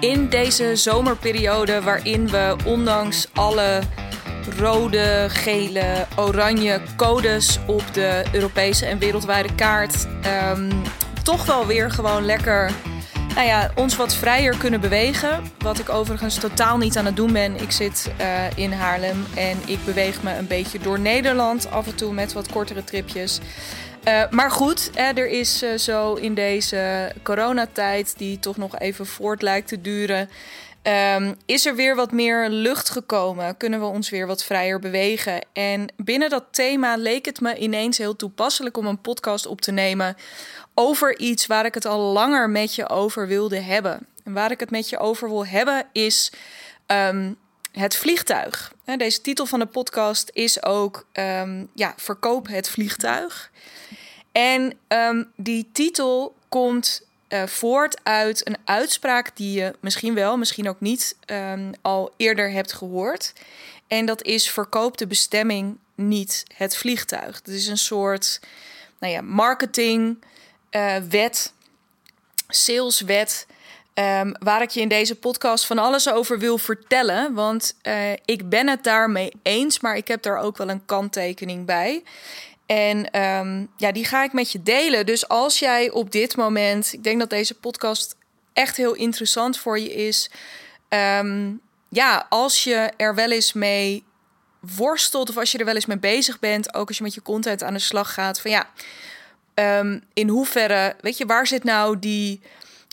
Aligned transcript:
In 0.00 0.28
deze 0.28 0.76
zomerperiode 0.76 1.82
waarin 1.82 2.28
we 2.28 2.56
ondanks 2.64 3.28
alle 3.34 3.80
rode, 4.58 5.26
gele, 5.28 6.06
oranje 6.16 6.80
codes 6.96 7.58
op 7.66 7.84
de 7.92 8.24
Europese 8.32 8.86
en 8.86 8.98
wereldwijde 8.98 9.54
kaart 9.54 10.06
ehm, 10.22 10.70
toch 11.22 11.46
wel 11.46 11.66
weer 11.66 11.90
gewoon 11.90 12.24
lekker 12.24 12.72
nou 13.34 13.46
ja, 13.46 13.70
ons 13.74 13.96
wat 13.96 14.14
vrijer 14.14 14.56
kunnen 14.56 14.80
bewegen. 14.80 15.42
Wat 15.58 15.78
ik 15.78 15.88
overigens 15.88 16.34
totaal 16.34 16.78
niet 16.78 16.96
aan 16.96 17.06
het 17.06 17.16
doen 17.16 17.32
ben. 17.32 17.60
Ik 17.60 17.70
zit 17.70 18.10
uh, 18.20 18.26
in 18.54 18.72
Haarlem 18.72 19.26
en 19.34 19.58
ik 19.66 19.84
beweeg 19.84 20.22
me 20.22 20.36
een 20.36 20.46
beetje 20.46 20.78
door 20.78 21.00
Nederland 21.00 21.70
af 21.70 21.86
en 21.86 21.94
toe 21.94 22.12
met 22.12 22.32
wat 22.32 22.52
kortere 22.52 22.84
tripjes. 22.84 23.40
Uh, 24.08 24.30
maar 24.30 24.50
goed, 24.50 24.90
hè, 24.94 25.12
er 25.12 25.28
is 25.28 25.62
uh, 25.62 25.78
zo 25.78 26.14
in 26.14 26.34
deze 26.34 27.12
coronatijd, 27.22 28.14
die 28.18 28.38
toch 28.38 28.56
nog 28.56 28.78
even 28.78 29.06
voort 29.06 29.42
lijkt 29.42 29.68
te 29.68 29.80
duren, 29.80 30.28
um, 31.16 31.34
is 31.46 31.66
er 31.66 31.74
weer 31.74 31.96
wat 31.96 32.12
meer 32.12 32.48
lucht 32.48 32.90
gekomen. 32.90 33.56
Kunnen 33.56 33.80
we 33.80 33.86
ons 33.86 34.10
weer 34.10 34.26
wat 34.26 34.44
vrijer 34.44 34.78
bewegen. 34.78 35.46
En 35.52 35.92
binnen 35.96 36.30
dat 36.30 36.44
thema 36.50 36.96
leek 36.96 37.24
het 37.24 37.40
me 37.40 37.56
ineens 37.56 37.98
heel 37.98 38.16
toepasselijk 38.16 38.76
om 38.76 38.86
een 38.86 39.00
podcast 39.00 39.46
op 39.46 39.60
te 39.60 39.72
nemen 39.72 40.16
over 40.74 41.18
iets 41.18 41.46
waar 41.46 41.64
ik 41.64 41.74
het 41.74 41.86
al 41.86 42.00
langer 42.00 42.50
met 42.50 42.74
je 42.74 42.88
over 42.88 43.26
wilde 43.26 43.60
hebben. 43.60 44.06
En 44.24 44.32
waar 44.32 44.50
ik 44.50 44.60
het 44.60 44.70
met 44.70 44.88
je 44.88 44.98
over 44.98 45.28
wil 45.28 45.46
hebben 45.46 45.86
is 45.92 46.32
um, 46.86 47.36
het 47.72 47.96
vliegtuig. 47.96 48.72
Deze 48.96 49.20
titel 49.20 49.46
van 49.46 49.58
de 49.58 49.66
podcast 49.66 50.30
is 50.32 50.62
ook 50.62 51.06
um, 51.12 51.70
ja, 51.74 51.94
Verkoop 51.96 52.48
het 52.48 52.70
vliegtuig. 52.70 53.50
En 54.32 54.78
um, 54.88 55.30
die 55.36 55.68
titel 55.72 56.34
komt 56.48 57.02
uh, 57.28 57.46
voort 57.46 58.00
uit 58.02 58.46
een 58.48 58.56
uitspraak 58.64 59.36
die 59.36 59.52
je 59.52 59.74
misschien 59.80 60.14
wel, 60.14 60.36
misschien 60.36 60.68
ook 60.68 60.80
niet 60.80 61.16
um, 61.26 61.72
al 61.82 62.12
eerder 62.16 62.50
hebt 62.50 62.72
gehoord. 62.72 63.32
En 63.86 64.06
dat 64.06 64.22
is 64.22 64.50
verkoop 64.50 64.96
de 64.98 65.06
bestemming 65.06 65.78
niet 65.94 66.44
het 66.56 66.76
vliegtuig. 66.76 67.42
Dat 67.42 67.54
is 67.54 67.66
een 67.66 67.78
soort 67.78 68.40
nou 68.98 69.12
ja, 69.12 69.20
marketing 69.20 70.24
uh, 70.70 70.96
wet, 70.96 71.52
saleswet. 72.48 73.46
Um, 74.00 74.34
waar 74.38 74.62
ik 74.62 74.70
je 74.70 74.80
in 74.80 74.88
deze 74.88 75.14
podcast 75.14 75.66
van 75.66 75.78
alles 75.78 76.12
over 76.12 76.38
wil 76.38 76.58
vertellen. 76.58 77.34
Want 77.34 77.76
uh, 77.82 78.12
ik 78.24 78.48
ben 78.48 78.68
het 78.68 78.84
daarmee 78.84 79.32
eens, 79.42 79.80
maar 79.80 79.96
ik 79.96 80.08
heb 80.08 80.22
daar 80.22 80.38
ook 80.38 80.56
wel 80.56 80.68
een 80.68 80.84
kanttekening 80.84 81.66
bij. 81.66 82.02
En 82.66 83.20
um, 83.20 83.70
ja, 83.76 83.92
die 83.92 84.04
ga 84.04 84.24
ik 84.24 84.32
met 84.32 84.52
je 84.52 84.62
delen. 84.62 85.06
Dus 85.06 85.28
als 85.28 85.58
jij 85.58 85.90
op 85.90 86.10
dit 86.10 86.36
moment, 86.36 86.92
ik 86.92 87.04
denk 87.04 87.18
dat 87.18 87.30
deze 87.30 87.54
podcast 87.54 88.16
echt 88.52 88.76
heel 88.76 88.94
interessant 88.94 89.58
voor 89.58 89.78
je 89.78 89.94
is. 89.94 90.30
Um, 90.88 91.60
ja, 91.88 92.26
als 92.28 92.64
je 92.64 92.90
er 92.96 93.14
wel 93.14 93.30
eens 93.30 93.52
mee 93.52 94.04
worstelt 94.76 95.28
of 95.28 95.36
als 95.36 95.52
je 95.52 95.58
er 95.58 95.64
wel 95.64 95.74
eens 95.74 95.86
mee 95.86 95.98
bezig 95.98 96.38
bent, 96.38 96.74
ook 96.74 96.88
als 96.88 96.96
je 96.96 97.02
met 97.02 97.14
je 97.14 97.22
content 97.22 97.62
aan 97.62 97.74
de 97.74 97.78
slag 97.78 98.14
gaat, 98.14 98.40
van 98.40 98.50
ja, 98.50 98.70
in 100.12 100.28
hoeverre, 100.28 100.96
weet 101.00 101.18
je, 101.18 101.26
waar 101.26 101.46
zit 101.46 101.64
nou 101.64 101.98
die 101.98 102.40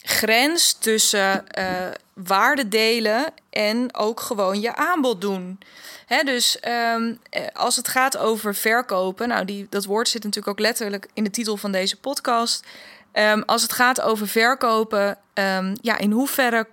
grens 0.03 0.73
tussen 0.73 1.45
uh, 1.59 1.65
waarde 2.13 2.67
delen 2.67 3.25
en 3.49 3.95
ook 3.95 4.19
gewoon 4.19 4.61
je 4.61 4.75
aanbod 4.75 5.21
doen? 5.21 5.59
Hè, 6.05 6.23
dus 6.23 6.57
um, 6.95 7.19
als 7.53 7.75
het 7.75 7.87
gaat 7.87 8.17
over 8.17 8.55
verkopen, 8.55 9.27
nou, 9.27 9.45
die, 9.45 9.67
dat 9.69 9.85
woord 9.85 10.09
zit 10.09 10.23
natuurlijk 10.23 10.59
ook 10.59 10.65
letterlijk 10.65 11.07
in 11.13 11.23
de 11.23 11.29
titel 11.29 11.57
van 11.57 11.71
deze 11.71 11.99
podcast. 11.99 12.65
Um, 13.13 13.43
als 13.45 13.61
het 13.61 13.73
gaat 13.73 14.01
over 14.01 14.27
verkopen, 14.27 15.17
um, 15.33 15.73
ja, 15.81 15.97
in 15.97 16.11
hoeverre 16.11 16.67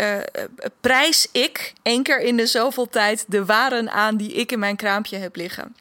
uh, 0.00 0.16
prijs 0.80 1.28
ik 1.32 1.72
één 1.82 2.02
keer 2.02 2.20
in 2.20 2.36
de 2.36 2.46
zoveel 2.46 2.88
tijd 2.88 3.24
de 3.28 3.44
waren 3.44 3.90
aan 3.90 4.16
die 4.16 4.32
ik 4.32 4.52
in 4.52 4.58
mijn 4.58 4.76
kraampje 4.76 5.16
heb 5.16 5.36
liggen? 5.36 5.76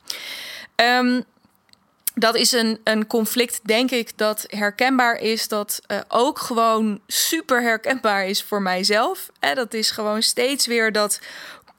Dat 2.16 2.36
is 2.36 2.52
een, 2.52 2.80
een 2.84 3.08
conflict, 3.08 3.60
denk 3.64 3.92
ik, 3.92 4.18
dat 4.18 4.46
herkenbaar 4.48 5.16
is. 5.16 5.48
Dat 5.48 5.82
uh, 5.88 6.00
ook 6.08 6.40
gewoon 6.40 7.00
super 7.08 7.62
herkenbaar 7.62 8.26
is 8.26 8.44
voor 8.44 8.62
mijzelf. 8.62 9.30
Eh, 9.40 9.56
dat 9.56 9.74
is 9.74 9.92
gewoon 9.92 10.22
steeds 10.22 10.66
weer 10.66 10.92
dat 10.92 11.20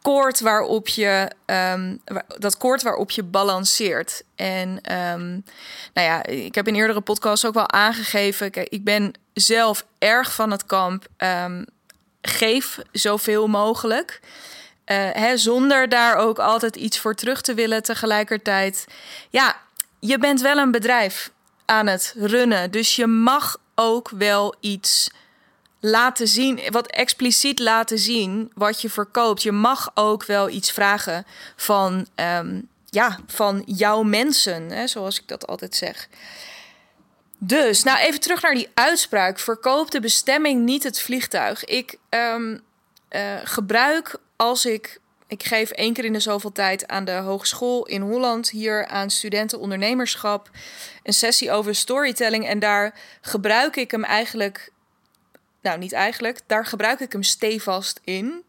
koord 0.03 0.41
waarop 0.41 0.89
je, 0.89 1.31
um, 1.47 2.01
dat 2.39 2.57
koord 2.57 2.83
waarop 2.83 3.11
je 3.11 3.23
balanceert. 3.23 4.23
En 4.35 4.69
um, 4.69 5.45
nou 5.95 6.07
ja, 6.07 6.27
ik 6.27 6.55
heb 6.55 6.69
in 6.69 6.75
eerdere 6.75 7.01
podcasts 7.01 7.47
ook 7.47 7.55
wel 7.55 7.71
aangegeven. 7.71 8.51
Kijk, 8.51 8.69
ik 8.69 8.85
ben 8.85 9.13
zelf 9.33 9.87
erg 9.99 10.35
van 10.35 10.51
het 10.51 10.67
kamp. 10.67 11.07
Um, 11.19 11.67
geef 12.23 12.79
zoveel 12.93 13.47
mogelijk. 13.47 14.21
Uh, 14.87 15.11
hè, 15.13 15.37
zonder 15.37 15.89
daar 15.89 16.17
ook 16.17 16.39
altijd 16.39 16.77
iets 16.77 16.99
voor 16.99 17.15
terug 17.15 17.41
te 17.41 17.55
willen. 17.55 17.83
Tegelijkertijd, 17.83 18.85
ja, 19.31 19.57
je 20.07 20.19
bent 20.19 20.41
wel 20.41 20.57
een 20.57 20.71
bedrijf 20.71 21.31
aan 21.65 21.87
het 21.87 22.15
runnen. 22.17 22.71
Dus 22.71 22.97
je 22.97 23.07
mag 23.07 23.57
ook 23.75 24.11
wel 24.11 24.55
iets 24.61 25.11
laten 25.81 26.29
zien, 26.29 26.61
wat 26.71 26.87
expliciet 26.87 27.59
laten 27.59 27.99
zien 27.99 28.51
wat 28.55 28.81
je 28.81 28.91
verkoopt. 28.91 29.43
Je 29.43 29.53
mag 29.53 29.91
ook 29.95 30.25
wel 30.25 30.49
iets 30.49 30.71
vragen 30.73 31.27
van, 31.57 32.07
um, 32.15 32.69
ja, 32.91 33.19
van 33.27 33.63
jouw 33.67 34.03
mensen, 34.03 34.71
hè, 34.71 34.87
zoals 34.87 35.21
ik 35.21 35.29
dat 35.29 35.47
altijd 35.47 35.75
zeg. 35.75 36.09
Dus, 37.39 37.83
nou 37.83 37.99
even 37.99 38.21
terug 38.21 38.43
naar 38.43 38.55
die 38.55 38.71
uitspraak. 38.75 39.39
Verkoop 39.39 39.91
de 39.91 40.01
bestemming, 40.01 40.65
niet 40.65 40.83
het 40.83 41.01
vliegtuig. 41.01 41.65
Ik 41.65 41.99
um, 42.11 42.61
uh, 43.11 43.35
gebruik 43.45 44.17
als 44.37 44.65
ik 44.67 45.01
ik 45.27 45.43
geef 45.43 45.71
één 45.71 45.93
keer 45.93 46.05
in 46.05 46.13
de 46.13 46.21
zoveel 46.21 46.53
tijd 46.53 46.89
aan 46.89 47.05
de 47.05 47.13
hogeschool 47.13 47.87
in 47.87 48.01
Holland 48.01 48.51
hier 48.51 48.87
aan 48.87 49.11
studenten 49.11 49.59
ondernemerschap 49.59 50.51
een 51.03 51.13
sessie 51.13 51.51
over 51.51 51.75
storytelling. 51.75 52.47
En 52.47 52.59
daar 52.59 52.95
gebruik 53.21 53.77
ik 53.77 53.91
hem 53.91 54.05
eigenlijk, 54.05 54.73
nou 55.61 55.79
niet 55.79 55.93
eigenlijk, 55.93 56.41
daar 56.47 56.67
gebruik 56.67 57.01
ik 57.01 57.13
hem 57.13 57.23
stevast 57.23 58.01
in. 58.05 58.45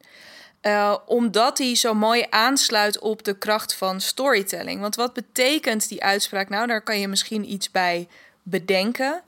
Uh, 0.61 0.97
omdat 1.05 1.57
hij 1.57 1.75
zo 1.75 1.93
mooi 1.93 2.25
aansluit 2.29 2.99
op 2.99 3.23
de 3.23 3.37
kracht 3.37 3.73
van 3.73 4.01
storytelling. 4.01 4.81
Want 4.81 4.95
wat 4.95 5.13
betekent 5.13 5.89
die 5.89 6.03
uitspraak 6.03 6.49
nou? 6.49 6.67
Daar 6.67 6.81
kan 6.81 6.99
je 6.99 7.07
misschien 7.07 7.51
iets 7.51 7.71
bij 7.71 8.07
bedenken. 8.43 9.21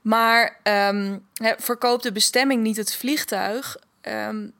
Maar 0.00 0.60
um, 0.62 1.26
verkoop 1.58 2.02
de 2.02 2.12
bestemming 2.12 2.62
niet 2.62 2.76
het 2.76 2.94
vliegtuig. 2.94 3.76
Um, 4.02 4.52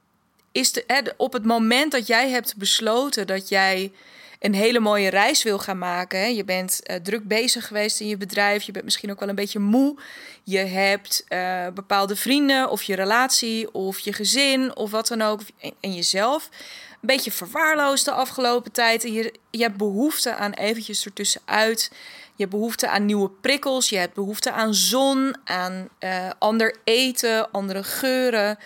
is 0.57 0.83
hè, 0.87 1.01
op 1.17 1.33
het 1.33 1.45
moment 1.45 1.93
dat 1.93 2.07
jij 2.07 2.29
hebt 2.29 2.57
besloten 2.57 3.27
dat 3.27 3.49
jij 3.49 3.93
een 4.41 4.55
hele 4.55 4.81
mooie 4.81 5.09
reis 5.09 5.43
wil 5.43 5.59
gaan 5.59 5.79
maken. 5.79 6.19
Hè, 6.19 6.27
je 6.27 6.45
bent 6.45 6.81
uh, 6.85 6.97
druk 6.97 7.29
bezig 7.29 7.67
geweest 7.67 8.01
in 8.01 8.09
je 8.09 8.17
bedrijf. 8.17 8.63
Je 8.63 8.73
bent 8.73 8.85
misschien 8.85 9.11
ook 9.11 9.21
wel 9.21 9.29
een 9.29 9.35
beetje 9.35 9.59
moe. 9.59 9.97
Je 10.45 10.59
hebt 10.59 11.25
uh, 11.29 11.67
bepaalde 11.75 12.17
vrienden 12.17 12.71
of 12.71 12.83
je 12.83 12.95
relatie 12.95 13.75
of 13.75 13.99
je 13.99 14.13
gezin 14.13 14.77
of 14.77 14.91
wat 14.91 15.09
dan 15.09 15.23
ook. 15.23 15.41
En, 15.81 15.95
jezelf. 15.95 16.49
Een 16.93 17.15
beetje 17.15 17.33
verwaarloosd 17.33 18.05
de 18.05 18.13
afgelopen 18.13 18.73
tijd. 18.73 19.05
En 19.05 19.13
je, 19.13 19.33
je 19.51 19.63
hebt 19.63 19.77
behoefte 19.77 20.35
aan 20.35 20.53
eventjes 20.53 21.05
ertussenuit. 21.05 21.91
Je 22.35 22.43
hebt 22.43 22.51
behoefte 22.51 22.89
aan 22.89 23.05
nieuwe 23.05 23.31
prikkels. 23.31 23.89
Je 23.89 23.97
hebt 23.97 24.15
behoefte 24.15 24.53
aan 24.53 24.75
zon, 24.75 25.37
aan 25.45 25.89
uh, 26.01 26.31
ander 26.39 26.77
eten, 26.85 27.51
andere 27.51 27.85
geuren. 27.85 28.59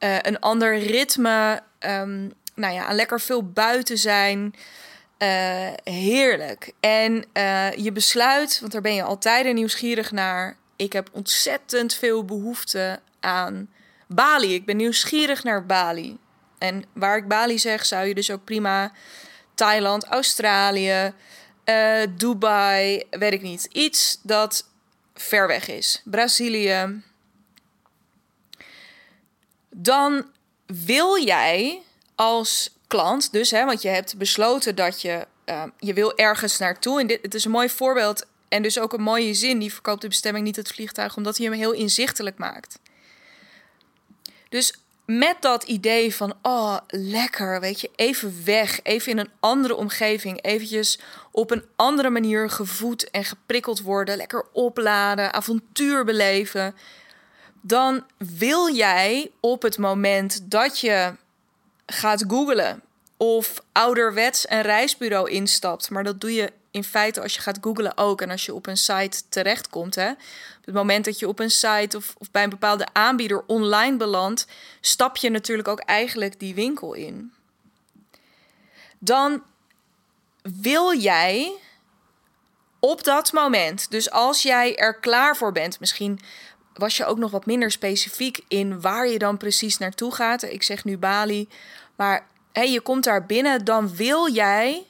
Uh, 0.00 0.16
een 0.20 0.40
ander 0.40 0.78
ritme. 0.78 1.62
Um, 1.80 2.32
nou 2.54 2.74
ja, 2.74 2.92
lekker 2.92 3.20
veel 3.20 3.50
buiten 3.50 3.98
zijn. 3.98 4.54
Uh, 5.18 5.68
heerlijk. 5.84 6.72
En 6.80 7.24
uh, 7.32 7.72
je 7.72 7.92
besluit, 7.92 8.60
want 8.60 8.72
daar 8.72 8.80
ben 8.80 8.94
je 8.94 9.02
altijd 9.02 9.54
nieuwsgierig 9.54 10.12
naar. 10.12 10.56
Ik 10.76 10.92
heb 10.92 11.08
ontzettend 11.12 11.94
veel 11.94 12.24
behoefte 12.24 13.00
aan 13.20 13.68
Bali. 14.06 14.54
Ik 14.54 14.66
ben 14.66 14.76
nieuwsgierig 14.76 15.42
naar 15.42 15.66
Bali. 15.66 16.18
En 16.58 16.84
waar 16.92 17.16
ik 17.16 17.28
Bali 17.28 17.58
zeg, 17.58 17.86
zou 17.86 18.06
je 18.06 18.14
dus 18.14 18.30
ook 18.30 18.44
prima 18.44 18.92
Thailand, 19.54 20.04
Australië, 20.04 21.12
Dubai, 22.16 23.02
weet 23.10 23.32
ik 23.32 23.42
niet. 23.42 23.68
Iets 23.72 24.20
dat 24.22 24.68
ver 25.14 25.46
weg 25.46 25.68
is. 25.68 26.02
Brazilië 26.04 27.02
dan 29.78 30.26
wil 30.66 31.24
jij 31.24 31.82
als 32.14 32.70
klant, 32.86 33.32
dus 33.32 33.50
hè, 33.50 33.64
want 33.64 33.82
je 33.82 33.88
hebt 33.88 34.16
besloten 34.16 34.74
dat 34.74 35.02
je, 35.02 35.26
uh, 35.46 35.62
je 35.78 35.92
wil 35.92 36.16
ergens 36.16 36.58
naartoe. 36.58 37.00
En 37.00 37.06
dit 37.06 37.22
het 37.22 37.34
is 37.34 37.44
een 37.44 37.50
mooi 37.50 37.68
voorbeeld 37.68 38.26
en 38.48 38.62
dus 38.62 38.78
ook 38.78 38.92
een 38.92 39.02
mooie 39.02 39.34
zin. 39.34 39.58
Die 39.58 39.72
verkoopt 39.72 40.00
de 40.00 40.08
bestemming 40.08 40.44
niet 40.44 40.56
het 40.56 40.72
vliegtuig, 40.72 41.16
omdat 41.16 41.36
hij 41.36 41.46
hem 41.46 41.54
heel 41.54 41.72
inzichtelijk 41.72 42.38
maakt. 42.38 42.78
Dus 44.48 44.74
met 45.04 45.36
dat 45.40 45.62
idee 45.62 46.14
van, 46.14 46.34
oh, 46.42 46.76
lekker, 46.88 47.60
weet 47.60 47.80
je, 47.80 47.90
even 47.96 48.44
weg, 48.44 48.80
even 48.82 49.12
in 49.12 49.18
een 49.18 49.30
andere 49.40 49.74
omgeving, 49.74 50.42
eventjes 50.42 50.98
op 51.30 51.50
een 51.50 51.64
andere 51.76 52.10
manier 52.10 52.50
gevoed 52.50 53.10
en 53.10 53.24
geprikkeld 53.24 53.80
worden, 53.80 54.16
lekker 54.16 54.44
opladen, 54.52 55.32
avontuur 55.32 56.04
beleven 56.04 56.74
dan 57.66 58.04
wil 58.16 58.74
jij 58.74 59.30
op 59.40 59.62
het 59.62 59.78
moment 59.78 60.50
dat 60.50 60.80
je 60.80 61.14
gaat 61.86 62.24
googlen 62.28 62.82
of 63.16 63.62
ouderwets 63.72 64.50
een 64.50 64.62
reisbureau 64.62 65.30
instapt, 65.30 65.90
maar 65.90 66.04
dat 66.04 66.20
doe 66.20 66.34
je 66.34 66.52
in 66.70 66.84
feite 66.84 67.20
als 67.22 67.34
je 67.34 67.40
gaat 67.40 67.58
googlen 67.60 67.96
ook 67.96 68.20
en 68.20 68.30
als 68.30 68.46
je 68.46 68.54
op 68.54 68.66
een 68.66 68.76
site 68.76 69.22
terechtkomt. 69.28 69.94
Hè? 69.94 70.10
Op 70.10 70.64
het 70.64 70.74
moment 70.74 71.04
dat 71.04 71.18
je 71.18 71.28
op 71.28 71.38
een 71.38 71.50
site 71.50 71.96
of, 71.96 72.14
of 72.18 72.30
bij 72.30 72.42
een 72.42 72.50
bepaalde 72.50 72.86
aanbieder 72.92 73.44
online 73.46 73.96
belandt, 73.96 74.46
stap 74.80 75.16
je 75.16 75.30
natuurlijk 75.30 75.68
ook 75.68 75.80
eigenlijk 75.80 76.40
die 76.40 76.54
winkel 76.54 76.94
in. 76.94 77.32
Dan 78.98 79.42
wil 80.42 80.98
jij 80.98 81.52
op 82.78 83.04
dat 83.04 83.32
moment, 83.32 83.90
dus 83.90 84.10
als 84.10 84.42
jij 84.42 84.76
er 84.76 84.98
klaar 84.98 85.36
voor 85.36 85.52
bent, 85.52 85.80
misschien 85.80 86.20
was 86.78 86.96
je 86.96 87.04
ook 87.04 87.18
nog 87.18 87.30
wat 87.30 87.46
minder 87.46 87.70
specifiek 87.70 88.40
in 88.48 88.80
waar 88.80 89.08
je 89.08 89.18
dan 89.18 89.36
precies 89.36 89.78
naartoe 89.78 90.14
gaat. 90.14 90.42
Ik 90.42 90.62
zeg 90.62 90.84
nu 90.84 90.98
Bali, 90.98 91.48
maar 91.96 92.26
hey, 92.52 92.70
je 92.70 92.80
komt 92.80 93.04
daar 93.04 93.26
binnen, 93.26 93.64
dan 93.64 93.96
wil 93.96 94.32
jij 94.32 94.86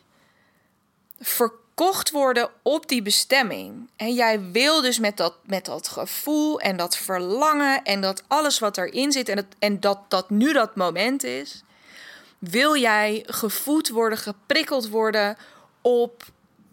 verkocht 1.21 2.11
worden 2.11 2.51
op 2.63 2.89
die 2.89 3.03
bestemming. 3.03 3.89
En 3.97 4.15
jij 4.15 4.51
wil 4.51 4.81
dus 4.81 4.99
met 4.99 5.17
dat, 5.17 5.35
met 5.45 5.65
dat 5.65 5.89
gevoel 5.89 6.61
en 6.61 6.77
dat 6.77 6.97
verlangen 6.97 7.83
en 7.83 8.01
dat 8.01 8.23
alles 8.27 8.59
wat 8.59 8.79
erin 8.79 9.13
zit 9.13 9.29
en, 9.29 9.37
het, 9.37 9.55
en 9.59 9.81
dat 9.81 9.99
dat 10.09 10.31
nu 10.31 10.53
dat 10.53 10.77
moment 10.77 11.25
is, 11.25 11.63
wil 12.39 12.77
jij 12.77 13.23
gevoed 13.27 13.89
worden, 13.89 14.19
geprikkeld 14.19 14.89
worden 14.89 15.37
op 15.81 16.25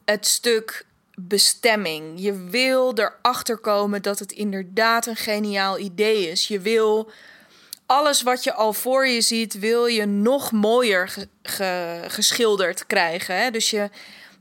het 0.06 0.28
stuk 0.28 0.86
bestemming. 1.16 2.14
Je 2.16 2.44
wil 2.44 2.94
erachter 2.96 3.58
komen 3.58 4.02
dat 4.02 4.20
het 4.20 4.32
inderdaad 4.32 5.06
een 5.06 5.16
geniaal 5.16 5.80
idee 5.80 6.30
is. 6.30 6.48
Je 6.48 6.60
wil 6.60 7.12
alles 7.86 8.22
wat 8.22 8.44
je 8.44 8.54
al 8.54 8.74
voor 8.74 9.08
je 9.08 9.22
ziet, 9.22 9.60
wil 9.60 9.86
je 9.86 10.06
nog 10.06 10.52
mooier 10.52 11.14
geschilderd 12.08 12.88
krijgen. 12.88 13.38
Hè? 13.38 13.52
Dus 13.52 13.70
je, 13.70 13.90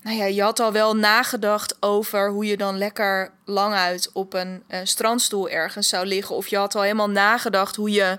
nou 0.03 0.17
ja, 0.17 0.25
je 0.25 0.43
had 0.43 0.61
al 0.61 0.73
wel 0.73 0.97
nagedacht 0.97 1.77
over 1.81 2.31
hoe 2.31 2.45
je 2.45 2.57
dan 2.57 2.79
lekker 2.79 3.33
lang 3.45 3.75
uit 3.75 4.11
op 4.13 4.35
een 4.35 4.63
strandstoel 4.83 5.49
ergens 5.49 5.89
zou 5.89 6.07
liggen. 6.07 6.37
Of 6.37 6.47
je 6.47 6.57
had 6.57 6.75
al 6.75 6.83
helemaal 6.83 7.11
nagedacht 7.11 7.77
hoe 7.77 7.91
je 7.91 8.19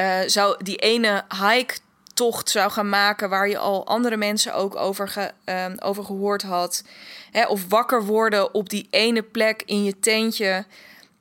uh, 0.00 0.18
zou 0.26 0.64
die 0.64 0.76
ene 0.76 1.24
hike 1.44 1.74
tocht 2.16 2.50
zou 2.50 2.70
gaan 2.70 2.88
maken 2.88 3.28
waar 3.28 3.48
je 3.48 3.58
al 3.58 3.86
andere 3.86 4.16
mensen 4.16 4.54
ook 4.54 4.76
over, 4.76 5.32
uh, 5.44 5.66
over 5.78 6.04
gehoord 6.04 6.42
had. 6.42 6.82
Hè, 7.30 7.46
of 7.46 7.68
wakker 7.68 8.04
worden 8.04 8.54
op 8.54 8.68
die 8.68 8.86
ene 8.90 9.22
plek 9.22 9.62
in 9.66 9.84
je 9.84 9.98
tentje. 9.98 10.64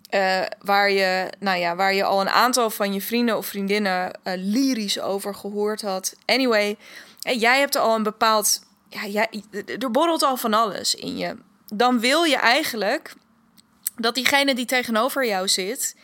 Uh, 0.10 0.42
waar, 0.60 0.92
je, 0.92 1.30
nou 1.40 1.60
ja, 1.60 1.76
waar 1.76 1.94
je 1.94 2.04
al 2.04 2.22
een 2.22 2.30
aantal 2.30 2.70
van 2.70 2.94
je 2.94 3.02
vrienden 3.02 3.38
of 3.38 3.46
vriendinnen 3.46 4.20
uh, 4.24 4.34
lyrisch 4.36 5.00
over 5.00 5.36
gehoord 5.36 5.82
had. 5.82 6.16
Anyway, 6.26 6.78
jij 7.20 7.60
hebt 7.60 7.76
al 7.76 7.96
een 7.96 8.04
bepaald. 8.04 8.64
Ja, 8.90 9.06
jij, 9.06 9.30
er 9.80 9.92
borrelt 9.92 10.24
al 10.24 10.38
van 10.38 10.54
alles 10.54 10.96
in 10.96 11.18
je. 11.18 11.38
Dan 11.74 12.00
wil 12.00 12.24
je 12.24 12.38
eigenlijk 12.38 13.14
dat 13.96 14.16
diegene 14.16 14.56
die 14.56 14.66
tegenover 14.66 15.26
jou 15.26 15.48
zit, 15.48 15.96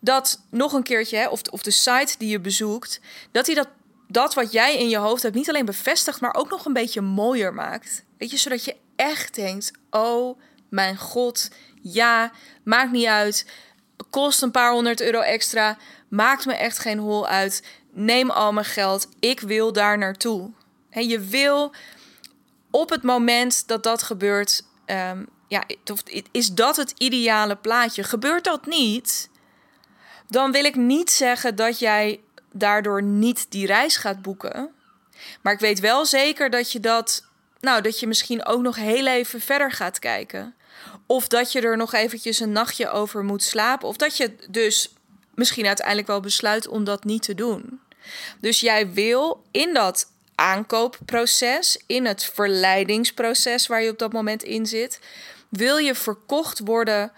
dat 0.00 0.40
nog 0.50 0.72
een 0.72 0.82
keertje, 0.82 1.30
of, 1.30 1.40
of 1.50 1.62
de 1.62 1.70
site 1.70 2.14
die 2.18 2.28
je 2.28 2.40
bezoekt, 2.40 3.00
dat 3.30 3.46
hij 3.46 3.54
dat 3.54 3.68
dat 4.12 4.34
wat 4.34 4.52
jij 4.52 4.78
in 4.78 4.88
je 4.88 4.96
hoofd 4.96 5.22
hebt 5.22 5.34
niet 5.34 5.48
alleen 5.48 5.64
bevestigt, 5.64 6.20
maar 6.20 6.34
ook 6.34 6.50
nog 6.50 6.64
een 6.64 6.72
beetje 6.72 7.00
mooier 7.00 7.54
maakt. 7.54 8.04
Weet 8.18 8.30
je, 8.30 8.36
zodat 8.36 8.64
je 8.64 8.76
echt 8.96 9.34
denkt: 9.34 9.72
oh 9.90 10.40
mijn 10.68 10.96
god, 10.96 11.50
ja, 11.82 12.32
maakt 12.64 12.92
niet 12.92 13.06
uit. 13.06 13.46
Kost 14.10 14.42
een 14.42 14.50
paar 14.50 14.72
honderd 14.72 15.00
euro 15.00 15.20
extra. 15.20 15.76
Maakt 16.08 16.46
me 16.46 16.54
echt 16.54 16.78
geen 16.78 16.98
hol 16.98 17.26
uit. 17.26 17.62
Neem 17.90 18.30
al 18.30 18.52
mijn 18.52 18.66
geld. 18.66 19.08
Ik 19.20 19.40
wil 19.40 19.72
daar 19.72 19.98
naartoe. 19.98 20.50
En 20.90 21.08
je 21.08 21.20
wil 21.20 21.74
op 22.70 22.90
het 22.90 23.02
moment 23.02 23.68
dat 23.68 23.82
dat 23.82 24.02
gebeurt, 24.02 24.62
um, 24.86 25.28
ja, 25.48 25.64
is 26.30 26.52
dat 26.52 26.76
het 26.76 26.94
ideale 26.98 27.56
plaatje? 27.56 28.02
Gebeurt 28.02 28.44
dat 28.44 28.66
niet? 28.66 29.30
Dan 30.28 30.52
wil 30.52 30.64
ik 30.64 30.76
niet 30.76 31.10
zeggen 31.10 31.56
dat 31.56 31.78
jij 31.78 32.20
daardoor 32.52 33.02
niet 33.02 33.46
die 33.48 33.66
reis 33.66 33.96
gaat 33.96 34.22
boeken. 34.22 34.70
Maar 35.40 35.52
ik 35.52 35.60
weet 35.60 35.80
wel 35.80 36.06
zeker 36.06 36.50
dat 36.50 36.72
je 36.72 36.80
dat, 36.80 37.24
nou, 37.60 37.82
dat 37.82 38.00
je 38.00 38.06
misschien 38.06 38.44
ook 38.44 38.60
nog 38.60 38.76
heel 38.76 39.06
even 39.06 39.40
verder 39.40 39.72
gaat 39.72 39.98
kijken. 39.98 40.54
Of 41.06 41.28
dat 41.28 41.52
je 41.52 41.60
er 41.60 41.76
nog 41.76 41.92
eventjes 41.92 42.40
een 42.40 42.52
nachtje 42.52 42.90
over 42.90 43.24
moet 43.24 43.42
slapen. 43.42 43.88
Of 43.88 43.96
dat 43.96 44.16
je 44.16 44.36
dus 44.48 44.92
misschien 45.34 45.66
uiteindelijk 45.66 46.06
wel 46.06 46.20
besluit 46.20 46.68
om 46.68 46.84
dat 46.84 47.04
niet 47.04 47.22
te 47.22 47.34
doen. 47.34 47.80
Dus 48.40 48.60
jij 48.60 48.92
wil 48.92 49.44
in 49.50 49.74
dat 49.74 50.10
aankoopproces, 50.34 51.82
in 51.86 52.06
het 52.06 52.24
verleidingsproces 52.24 53.66
waar 53.66 53.82
je 53.82 53.90
op 53.90 53.98
dat 53.98 54.12
moment 54.12 54.42
in 54.42 54.66
zit, 54.66 55.00
wil 55.48 55.76
je 55.76 55.94
verkocht 55.94 56.58
worden 56.58 57.12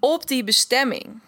op 0.00 0.26
die 0.26 0.44
bestemming. 0.44 1.20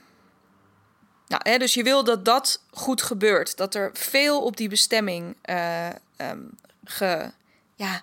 Nou, 1.30 1.42
hè, 1.44 1.58
dus 1.58 1.74
je 1.74 1.82
wil 1.82 2.04
dat 2.04 2.24
dat 2.24 2.62
goed 2.70 3.02
gebeurt. 3.02 3.56
Dat 3.56 3.74
er 3.74 3.90
veel 3.92 4.42
op 4.42 4.56
die 4.56 4.68
bestemming 4.68 5.36
uh, 5.44 5.88
um, 6.16 6.50
ge. 6.84 7.30
Ja, 7.74 8.02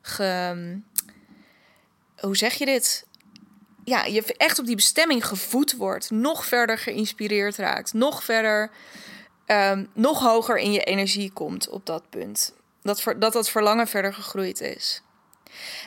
ge. 0.00 0.80
Hoe 2.20 2.36
zeg 2.36 2.54
je 2.54 2.64
dit? 2.64 3.06
Ja, 3.84 4.04
je 4.04 4.34
echt 4.36 4.58
op 4.58 4.66
die 4.66 4.74
bestemming 4.74 5.26
gevoed 5.26 5.76
wordt. 5.76 6.10
Nog 6.10 6.44
verder 6.44 6.78
geïnspireerd 6.78 7.56
raakt. 7.56 7.92
Nog 7.92 8.24
verder. 8.24 8.70
Um, 9.46 9.88
nog 9.92 10.20
hoger 10.20 10.56
in 10.56 10.72
je 10.72 10.84
energie 10.84 11.32
komt 11.32 11.68
op 11.68 11.86
dat 11.86 12.10
punt. 12.10 12.52
Dat, 12.82 13.04
dat 13.18 13.32
dat 13.32 13.50
verlangen 13.50 13.86
verder 13.86 14.14
gegroeid 14.14 14.60
is. 14.60 15.02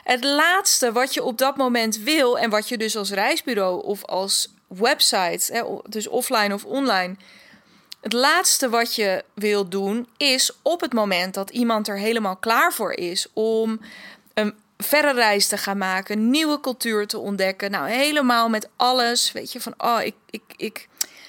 Het 0.03 0.23
laatste 0.23 0.91
wat 0.91 1.13
je 1.13 1.23
op 1.23 1.37
dat 1.37 1.57
moment 1.57 1.97
wil 1.97 2.39
en 2.39 2.49
wat 2.49 2.69
je 2.69 2.77
dus 2.77 2.95
als 2.95 3.11
reisbureau 3.11 3.83
of 3.83 4.05
als 4.05 4.53
website, 4.77 5.81
dus 5.89 6.07
offline 6.07 6.53
of 6.53 6.65
online. 6.65 7.15
Het 8.01 8.13
laatste 8.13 8.69
wat 8.69 8.95
je 8.95 9.23
wil 9.33 9.69
doen 9.69 10.07
is 10.17 10.51
op 10.61 10.81
het 10.81 10.93
moment 10.93 11.33
dat 11.33 11.49
iemand 11.49 11.87
er 11.87 11.97
helemaal 11.97 12.35
klaar 12.35 12.73
voor 12.73 12.91
is 12.91 13.27
om 13.33 13.79
een 14.33 14.55
verre 14.77 15.13
reis 15.13 15.47
te 15.47 15.57
gaan 15.57 15.77
maken, 15.77 16.29
nieuwe 16.29 16.59
cultuur 16.59 17.07
te 17.07 17.17
ontdekken. 17.17 17.71
Nou, 17.71 17.89
helemaal 17.89 18.49
met 18.49 18.69
alles. 18.75 19.31
Weet 19.31 19.51
je, 19.51 19.61
van 19.61 19.73
oh, 19.77 20.01
ik, 20.03 20.15
ik, 20.29 20.43
ik 20.57 20.87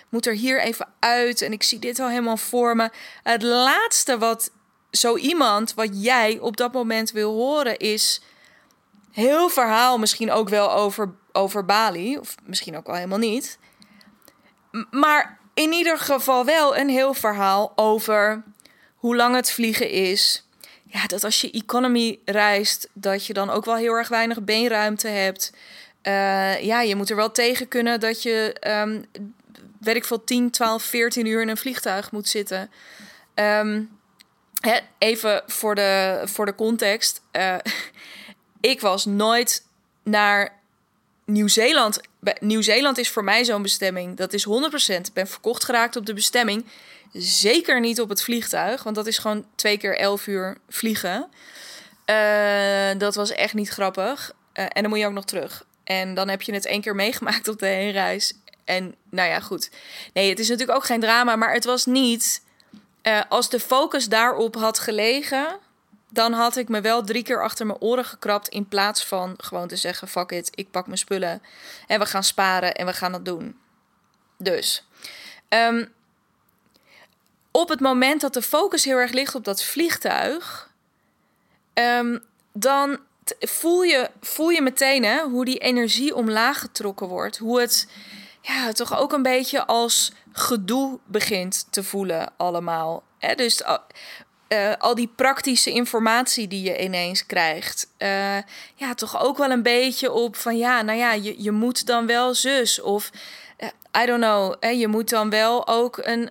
moet 0.08 0.26
er 0.26 0.34
hier 0.34 0.60
even 0.60 0.88
uit 0.98 1.42
en 1.42 1.52
ik 1.52 1.62
zie 1.62 1.78
dit 1.78 1.98
al 1.98 2.08
helemaal 2.08 2.36
voor 2.36 2.76
me. 2.76 2.90
Het 3.22 3.42
laatste 3.42 4.18
wat 4.18 4.50
zo 4.90 5.16
iemand, 5.16 5.74
wat 5.74 6.02
jij 6.02 6.38
op 6.38 6.56
dat 6.56 6.72
moment 6.72 7.10
wil 7.10 7.32
horen, 7.32 7.78
is 7.78 8.22
heel 9.12 9.48
verhaal 9.48 9.98
misschien 9.98 10.30
ook 10.30 10.48
wel 10.48 10.72
over, 10.72 11.14
over 11.32 11.64
Bali. 11.64 12.18
Of 12.18 12.34
misschien 12.44 12.76
ook 12.76 12.86
al 12.86 12.94
helemaal 12.94 13.18
niet. 13.18 13.58
Maar 14.90 15.38
in 15.54 15.72
ieder 15.72 15.98
geval 15.98 16.44
wel 16.44 16.76
een 16.76 16.88
heel 16.88 17.14
verhaal 17.14 17.72
over 17.76 18.42
hoe 18.94 19.16
lang 19.16 19.34
het 19.34 19.52
vliegen 19.52 19.90
is. 19.90 20.46
Ja, 20.84 21.06
dat 21.06 21.24
als 21.24 21.40
je 21.40 21.50
economy 21.50 22.18
reist, 22.24 22.88
dat 22.92 23.26
je 23.26 23.32
dan 23.32 23.50
ook 23.50 23.64
wel 23.64 23.76
heel 23.76 23.92
erg 23.92 24.08
weinig 24.08 24.42
beenruimte 24.42 25.08
hebt. 25.08 25.52
Uh, 26.02 26.60
ja, 26.60 26.80
je 26.80 26.96
moet 26.96 27.10
er 27.10 27.16
wel 27.16 27.30
tegen 27.30 27.68
kunnen 27.68 28.00
dat 28.00 28.22
je, 28.22 28.56
um, 28.66 29.04
weet 29.80 29.96
ik 29.96 30.04
veel, 30.04 30.24
10, 30.24 30.50
12, 30.50 30.82
14 30.82 31.26
uur 31.26 31.42
in 31.42 31.48
een 31.48 31.56
vliegtuig 31.56 32.10
moet 32.10 32.28
zitten. 32.28 32.70
Um, 33.34 33.98
hè, 34.60 34.78
even 34.98 35.42
voor 35.46 35.74
de, 35.74 36.22
voor 36.24 36.46
de 36.46 36.54
context. 36.54 37.20
Uh, 37.32 37.56
ik 38.60 38.80
was 38.80 39.04
nooit 39.04 39.66
naar 40.02 40.60
Nieuw-Zeeland. 41.32 42.00
Nieuw-Zeeland 42.40 42.98
is 42.98 43.08
voor 43.08 43.24
mij 43.24 43.44
zo'n 43.44 43.62
bestemming. 43.62 44.16
Dat 44.16 44.32
is 44.32 44.46
100%. 44.46 44.50
Ik 44.86 45.12
ben 45.12 45.28
verkocht 45.28 45.64
geraakt 45.64 45.96
op 45.96 46.06
de 46.06 46.14
bestemming. 46.14 46.66
Zeker 47.12 47.80
niet 47.80 48.00
op 48.00 48.08
het 48.08 48.22
vliegtuig, 48.22 48.82
want 48.82 48.96
dat 48.96 49.06
is 49.06 49.18
gewoon 49.18 49.46
twee 49.54 49.78
keer 49.78 49.96
elf 49.96 50.26
uur 50.26 50.56
vliegen. 50.68 51.28
Uh, 52.06 52.98
dat 52.98 53.14
was 53.14 53.30
echt 53.30 53.54
niet 53.54 53.68
grappig. 53.68 54.32
Uh, 54.54 54.64
en 54.64 54.82
dan 54.82 54.88
moet 54.88 54.98
je 54.98 55.06
ook 55.06 55.12
nog 55.12 55.24
terug. 55.24 55.64
En 55.84 56.14
dan 56.14 56.28
heb 56.28 56.42
je 56.42 56.52
het 56.52 56.66
één 56.66 56.80
keer 56.80 56.94
meegemaakt 56.94 57.48
op 57.48 57.58
de 57.58 57.66
heenreis. 57.66 58.34
En 58.64 58.94
nou 59.10 59.28
ja, 59.28 59.40
goed. 59.40 59.70
Nee, 60.12 60.28
het 60.28 60.38
is 60.38 60.48
natuurlijk 60.48 60.78
ook 60.78 60.84
geen 60.84 61.00
drama, 61.00 61.36
maar 61.36 61.52
het 61.52 61.64
was 61.64 61.86
niet. 61.86 62.42
Uh, 63.02 63.20
als 63.28 63.50
de 63.50 63.60
focus 63.60 64.08
daarop 64.08 64.54
had 64.54 64.78
gelegen, 64.78 65.58
dan 66.12 66.32
had 66.32 66.56
ik 66.56 66.68
me 66.68 66.80
wel 66.80 67.02
drie 67.02 67.22
keer 67.22 67.42
achter 67.42 67.66
mijn 67.66 67.80
oren 67.80 68.04
gekrapt. 68.04 68.48
In 68.48 68.68
plaats 68.68 69.04
van 69.04 69.34
gewoon 69.36 69.68
te 69.68 69.76
zeggen: 69.76 70.08
fuck 70.08 70.30
it, 70.30 70.50
ik 70.54 70.70
pak 70.70 70.86
mijn 70.86 70.98
spullen. 70.98 71.42
En 71.86 71.98
we 71.98 72.06
gaan 72.06 72.24
sparen 72.24 72.74
en 72.74 72.86
we 72.86 72.92
gaan 72.92 73.12
dat 73.12 73.24
doen. 73.24 73.58
Dus. 74.38 74.84
Um, 75.48 75.92
op 77.50 77.68
het 77.68 77.80
moment 77.80 78.20
dat 78.20 78.34
de 78.34 78.42
focus 78.42 78.84
heel 78.84 78.96
erg 78.96 79.12
ligt 79.12 79.34
op 79.34 79.44
dat 79.44 79.62
vliegtuig. 79.62 80.70
Um, 81.74 82.24
dan 82.52 82.98
voel 83.40 83.82
je, 83.82 84.10
voel 84.20 84.48
je 84.48 84.62
meteen 84.62 85.04
hè, 85.04 85.22
hoe 85.22 85.44
die 85.44 85.58
energie 85.58 86.14
omlaag 86.14 86.60
getrokken 86.60 87.06
wordt. 87.06 87.38
Hoe 87.38 87.60
het 87.60 87.88
ja, 88.40 88.72
toch 88.72 88.98
ook 88.98 89.12
een 89.12 89.22
beetje 89.22 89.66
als 89.66 90.12
gedoe 90.32 90.98
begint 91.04 91.66
te 91.70 91.84
voelen 91.84 92.32
allemaal. 92.36 93.02
Dus 93.36 93.62
uh, 94.52 94.72
al 94.78 94.94
die 94.94 95.10
praktische 95.16 95.70
informatie 95.70 96.48
die 96.48 96.62
je 96.62 96.82
ineens 96.82 97.26
krijgt. 97.26 97.88
Uh, 97.98 98.36
ja, 98.74 98.94
toch 98.94 99.22
ook 99.22 99.38
wel 99.38 99.50
een 99.50 99.62
beetje 99.62 100.12
op 100.12 100.36
van 100.36 100.56
ja, 100.56 100.82
nou 100.82 100.98
ja, 100.98 101.12
je, 101.12 101.42
je 101.42 101.50
moet 101.50 101.86
dan 101.86 102.06
wel 102.06 102.34
zus. 102.34 102.80
Of 102.80 103.10
uh, 103.58 104.02
I 104.02 104.06
don't 104.06 104.22
know, 104.22 104.54
hè, 104.60 104.68
je 104.68 104.88
moet 104.88 105.08
dan 105.08 105.30
wel 105.30 105.68
ook 105.68 106.00
een, 106.02 106.30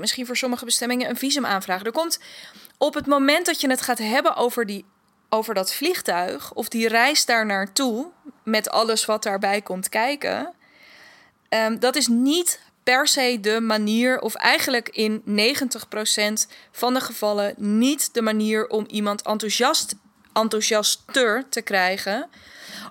misschien 0.00 0.26
voor 0.26 0.36
sommige 0.36 0.64
bestemmingen 0.64 1.08
een 1.10 1.16
visum 1.16 1.46
aanvragen. 1.46 1.86
Er 1.86 1.92
komt 1.92 2.18
op 2.78 2.94
het 2.94 3.06
moment 3.06 3.46
dat 3.46 3.60
je 3.60 3.70
het 3.70 3.80
gaat 3.80 3.98
hebben 3.98 4.36
over, 4.36 4.66
die, 4.66 4.84
over 5.28 5.54
dat 5.54 5.74
vliegtuig 5.74 6.52
of 6.52 6.68
die 6.68 6.88
reis 6.88 7.24
daar 7.24 7.46
naartoe, 7.46 8.10
met 8.42 8.70
alles 8.70 9.04
wat 9.04 9.22
daarbij 9.22 9.62
komt 9.62 9.88
kijken. 9.88 10.52
Um, 11.48 11.78
dat 11.78 11.96
is 11.96 12.06
niet 12.06 12.60
per 12.84 13.08
se 13.08 13.38
de 13.40 13.60
manier, 13.60 14.20
of 14.20 14.34
eigenlijk 14.34 14.88
in 14.88 15.22
90% 16.46 16.50
van 16.70 16.94
de 16.94 17.00
gevallen 17.00 17.54
niet 17.56 18.14
de 18.14 18.22
manier 18.22 18.66
om 18.66 18.86
iemand 18.86 19.22
enthousiast, 19.22 19.94
enthousiaster 20.32 21.48
te 21.48 21.62
krijgen 21.62 22.28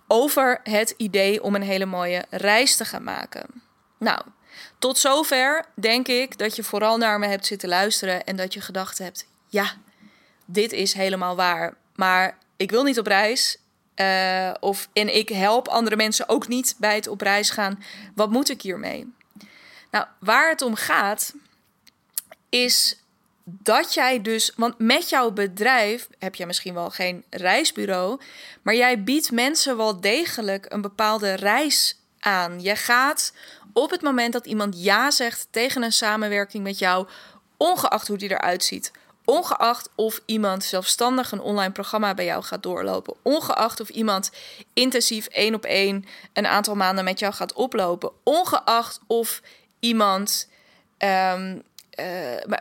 over 0.07 0.59
het 0.63 0.93
idee 0.97 1.43
om 1.43 1.55
een 1.55 1.61
hele 1.61 1.85
mooie 1.85 2.25
reis 2.29 2.75
te 2.75 2.85
gaan 2.85 3.03
maken. 3.03 3.45
Nou, 3.99 4.21
tot 4.79 4.97
zover 4.97 5.65
denk 5.75 6.07
ik 6.07 6.37
dat 6.37 6.55
je 6.55 6.63
vooral 6.63 6.97
naar 6.97 7.19
me 7.19 7.27
hebt 7.27 7.45
zitten 7.45 7.69
luisteren 7.69 8.23
en 8.23 8.35
dat 8.35 8.53
je 8.53 8.61
gedacht 8.61 8.97
hebt: 8.97 9.27
ja, 9.47 9.73
dit 10.45 10.71
is 10.71 10.93
helemaal 10.93 11.35
waar. 11.35 11.77
Maar 11.95 12.37
ik 12.57 12.71
wil 12.71 12.83
niet 12.83 12.99
op 12.99 13.07
reis. 13.07 13.57
Uh, 13.95 14.51
of, 14.59 14.89
en 14.93 15.15
ik 15.15 15.29
help 15.29 15.67
andere 15.67 15.95
mensen 15.95 16.29
ook 16.29 16.47
niet 16.47 16.75
bij 16.77 16.95
het 16.95 17.07
op 17.07 17.21
reis 17.21 17.49
gaan. 17.49 17.83
Wat 18.15 18.29
moet 18.29 18.49
ik 18.49 18.61
hiermee? 18.61 19.13
Nou, 19.93 20.05
waar 20.19 20.49
het 20.49 20.61
om 20.61 20.75
gaat, 20.75 21.33
is 22.49 22.99
dat 23.43 23.93
jij 23.93 24.21
dus, 24.21 24.51
want 24.55 24.79
met 24.79 25.09
jouw 25.09 25.31
bedrijf 25.31 26.07
heb 26.19 26.35
je 26.35 26.45
misschien 26.45 26.73
wel 26.73 26.89
geen 26.89 27.23
reisbureau, 27.29 28.21
maar 28.61 28.75
jij 28.75 29.03
biedt 29.03 29.31
mensen 29.31 29.77
wel 29.77 30.01
degelijk 30.01 30.65
een 30.69 30.81
bepaalde 30.81 31.33
reis 31.33 31.97
aan. 32.19 32.61
Je 32.61 32.75
gaat 32.75 33.33
op 33.73 33.89
het 33.89 34.01
moment 34.01 34.33
dat 34.33 34.45
iemand 34.45 34.83
ja 34.83 35.11
zegt 35.11 35.47
tegen 35.51 35.83
een 35.83 35.91
samenwerking 35.91 36.63
met 36.63 36.79
jou, 36.79 37.07
ongeacht 37.57 38.07
hoe 38.07 38.17
die 38.17 38.31
eruit 38.31 38.63
ziet, 38.63 38.91
ongeacht 39.25 39.89
of 39.95 40.21
iemand 40.25 40.63
zelfstandig 40.63 41.31
een 41.31 41.41
online 41.41 41.71
programma 41.71 42.13
bij 42.13 42.25
jou 42.25 42.43
gaat 42.43 42.63
doorlopen, 42.63 43.15
ongeacht 43.21 43.79
of 43.79 43.89
iemand 43.89 44.31
intensief 44.73 45.25
één 45.25 45.55
op 45.55 45.65
één 45.65 46.05
een 46.33 46.47
aantal 46.47 46.75
maanden 46.75 47.03
met 47.03 47.19
jou 47.19 47.33
gaat 47.33 47.53
oplopen, 47.53 48.11
ongeacht 48.23 48.99
of 49.07 49.41
iemand. 49.83 50.49
Um, 50.97 51.63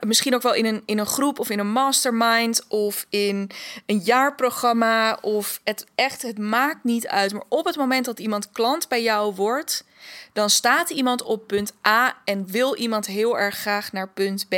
misschien 0.07 0.35
ook 0.35 0.43
wel 0.43 0.55
in 0.55 0.65
een, 0.65 0.83
in 0.87 0.99
een 0.99 1.07
groep 1.07 1.39
of 1.39 1.51
in 1.51 1.59
een 1.59 1.73
mastermind 1.73 2.67
of 2.69 3.07
in 3.09 3.51
een 3.87 3.99
jaarprogramma. 3.99 5.19
Of 5.21 5.61
het 5.65 5.87
echt, 5.95 6.23
het 6.23 6.39
maakt 6.39 6.85
niet 6.85 7.07
uit. 7.07 7.33
Maar 7.33 7.45
op 7.49 7.65
het 7.65 7.77
moment 7.77 8.05
dat 8.05 8.19
iemand 8.19 8.53
klant 8.53 8.89
bij 8.89 9.03
jou 9.03 9.35
wordt, 9.35 9.85
dan 10.33 10.51
staat 10.51 10.91
iemand 10.91 11.23
op 11.23 11.47
punt 11.47 11.73
A 11.87 12.17
en 12.25 12.47
wil 12.47 12.77
iemand 12.77 13.07
heel 13.07 13.39
erg 13.39 13.57
graag 13.57 13.93
naar 13.93 14.09
punt 14.09 14.49
B. 14.49 14.55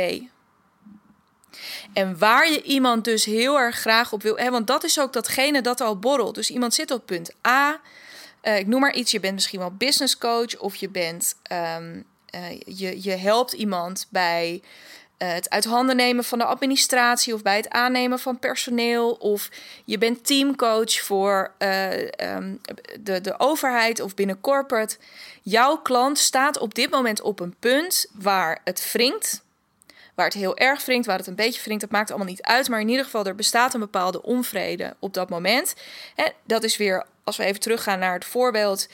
En 1.93 2.17
waar 2.17 2.51
je 2.51 2.61
iemand 2.61 3.03
dus 3.03 3.25
heel 3.25 3.59
erg 3.59 3.75
graag 3.75 4.13
op 4.13 4.21
wil, 4.21 4.37
hè, 4.37 4.49
want 4.49 4.67
dat 4.67 4.83
is 4.83 4.99
ook 4.99 5.13
datgene 5.13 5.61
dat 5.61 5.81
al 5.81 5.99
borrelt. 5.99 6.35
Dus 6.35 6.49
iemand 6.49 6.73
zit 6.73 6.91
op 6.91 7.05
punt 7.05 7.31
A. 7.47 7.81
Uh, 8.43 8.57
ik 8.57 8.67
noem 8.67 8.79
maar 8.79 8.93
iets, 8.93 9.11
je 9.11 9.19
bent 9.19 9.33
misschien 9.33 9.59
wel 9.59 9.71
business 9.71 10.17
coach 10.17 10.57
of 10.57 10.75
je 10.75 10.89
bent 10.89 11.35
uh, 11.51 11.77
je, 12.65 13.03
je 13.03 13.11
helpt 13.11 13.53
iemand 13.53 14.07
bij 14.09 14.61
uh, 15.17 15.33
het 15.33 15.49
uit 15.49 15.65
handen 15.65 15.95
nemen 15.95 16.23
van 16.23 16.37
de 16.37 16.45
administratie 16.45 17.33
of 17.33 17.41
bij 17.41 17.55
het 17.55 17.69
aannemen 17.69 18.19
van 18.19 18.39
personeel. 18.39 19.11
Of 19.11 19.49
je 19.85 19.97
bent 19.97 20.25
teamcoach 20.25 20.93
voor 21.01 21.53
uh, 21.59 21.91
um, 22.01 22.61
de, 22.99 23.21
de 23.21 23.39
overheid 23.39 23.99
of 23.99 24.13
binnen 24.13 24.41
corporate. 24.41 24.97
Jouw 25.41 25.77
klant 25.77 26.17
staat 26.17 26.57
op 26.57 26.73
dit 26.75 26.89
moment 26.89 27.21
op 27.21 27.39
een 27.39 27.55
punt 27.59 28.05
waar 28.13 28.61
het 28.63 28.91
wringt. 28.91 29.43
Waar 30.15 30.25
het 30.25 30.33
heel 30.33 30.57
erg 30.57 30.85
wringt, 30.85 31.05
waar 31.05 31.17
het 31.17 31.27
een 31.27 31.35
beetje 31.35 31.61
wringt, 31.63 31.81
dat 31.81 31.91
maakt 31.91 32.09
allemaal 32.09 32.27
niet 32.27 32.41
uit. 32.41 32.69
Maar 32.69 32.79
in 32.79 32.89
ieder 32.89 33.03
geval, 33.05 33.25
er 33.25 33.35
bestaat 33.35 33.73
een 33.73 33.79
bepaalde 33.79 34.21
onvrede 34.21 34.95
op 34.99 35.13
dat 35.13 35.29
moment. 35.29 35.75
En 36.15 36.33
dat 36.43 36.63
is 36.63 36.77
weer, 36.77 37.05
als 37.23 37.37
we 37.37 37.43
even 37.43 37.59
teruggaan 37.59 37.99
naar 37.99 38.13
het 38.13 38.25
voorbeeld. 38.25 38.87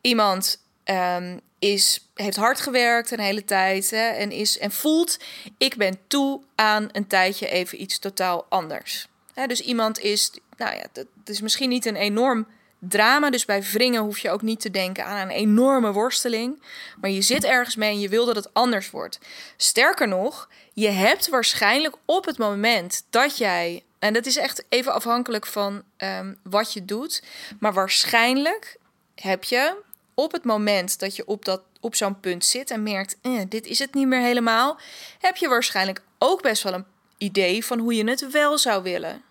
Iemand 0.00 0.60
um, 0.84 1.40
is, 1.72 2.08
heeft 2.14 2.36
hard 2.36 2.60
gewerkt 2.60 3.10
een 3.10 3.20
hele 3.20 3.44
tijd 3.44 3.90
hè, 3.90 4.08
en, 4.08 4.30
is, 4.30 4.58
en 4.58 4.72
voelt, 4.72 5.18
ik 5.58 5.76
ben 5.76 5.98
toe 6.06 6.40
aan 6.54 6.88
een 6.92 7.06
tijdje 7.06 7.48
even 7.48 7.82
iets 7.82 7.98
totaal 7.98 8.46
anders. 8.48 9.08
Dus 9.46 9.60
iemand 9.60 9.98
is, 9.98 10.30
nou 10.56 10.76
ja, 10.76 10.86
dat 10.92 11.06
is 11.24 11.40
misschien 11.40 11.68
niet 11.68 11.86
een 11.86 11.96
enorm 11.96 12.46
drama. 12.78 13.30
Dus 13.30 13.44
bij 13.44 13.62
wringen 13.62 14.02
hoef 14.02 14.18
je 14.18 14.30
ook 14.30 14.42
niet 14.42 14.60
te 14.60 14.70
denken 14.70 15.04
aan 15.04 15.28
een 15.28 15.36
enorme 15.36 15.92
worsteling. 15.92 16.62
Maar 17.00 17.10
je 17.10 17.22
zit 17.22 17.44
ergens 17.44 17.76
mee 17.76 17.90
en 17.90 18.00
je 18.00 18.08
wil 18.08 18.26
dat 18.26 18.36
het 18.36 18.54
anders 18.54 18.90
wordt. 18.90 19.18
Sterker 19.56 20.08
nog, 20.08 20.48
je 20.72 20.88
hebt 20.88 21.28
waarschijnlijk 21.28 21.96
op 22.04 22.24
het 22.24 22.38
moment 22.38 23.06
dat 23.10 23.38
jij. 23.38 23.84
En 23.98 24.12
dat 24.12 24.26
is 24.26 24.36
echt 24.36 24.64
even 24.68 24.92
afhankelijk 24.92 25.46
van 25.46 25.82
um, 25.98 26.38
wat 26.42 26.72
je 26.72 26.84
doet. 26.84 27.22
Maar 27.60 27.72
waarschijnlijk 27.72 28.76
heb 29.14 29.44
je 29.44 29.84
op 30.18 30.32
het 30.32 30.44
moment 30.44 30.98
dat 30.98 31.16
je 31.16 31.26
op, 31.26 31.44
dat, 31.44 31.62
op 31.80 31.94
zo'n 31.94 32.20
punt 32.20 32.44
zit 32.44 32.70
en 32.70 32.82
merkt, 32.82 33.16
eh, 33.22 33.40
dit 33.48 33.66
is 33.66 33.78
het 33.78 33.94
niet 33.94 34.06
meer 34.06 34.20
helemaal, 34.20 34.78
heb 35.18 35.36
je 35.36 35.48
waarschijnlijk 35.48 36.02
ook 36.18 36.42
best 36.42 36.62
wel 36.62 36.72
een 36.72 36.84
idee 37.18 37.64
van 37.64 37.78
hoe 37.78 37.94
je 37.94 38.04
het 38.04 38.30
wel 38.30 38.58
zou 38.58 38.82
willen. 38.82 39.22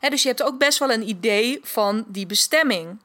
dus 0.00 0.22
je 0.22 0.28
hebt 0.28 0.42
ook 0.42 0.58
best 0.58 0.78
wel 0.78 0.92
een 0.92 1.08
idee 1.08 1.60
van 1.62 2.04
die 2.08 2.26
bestemming. 2.26 2.98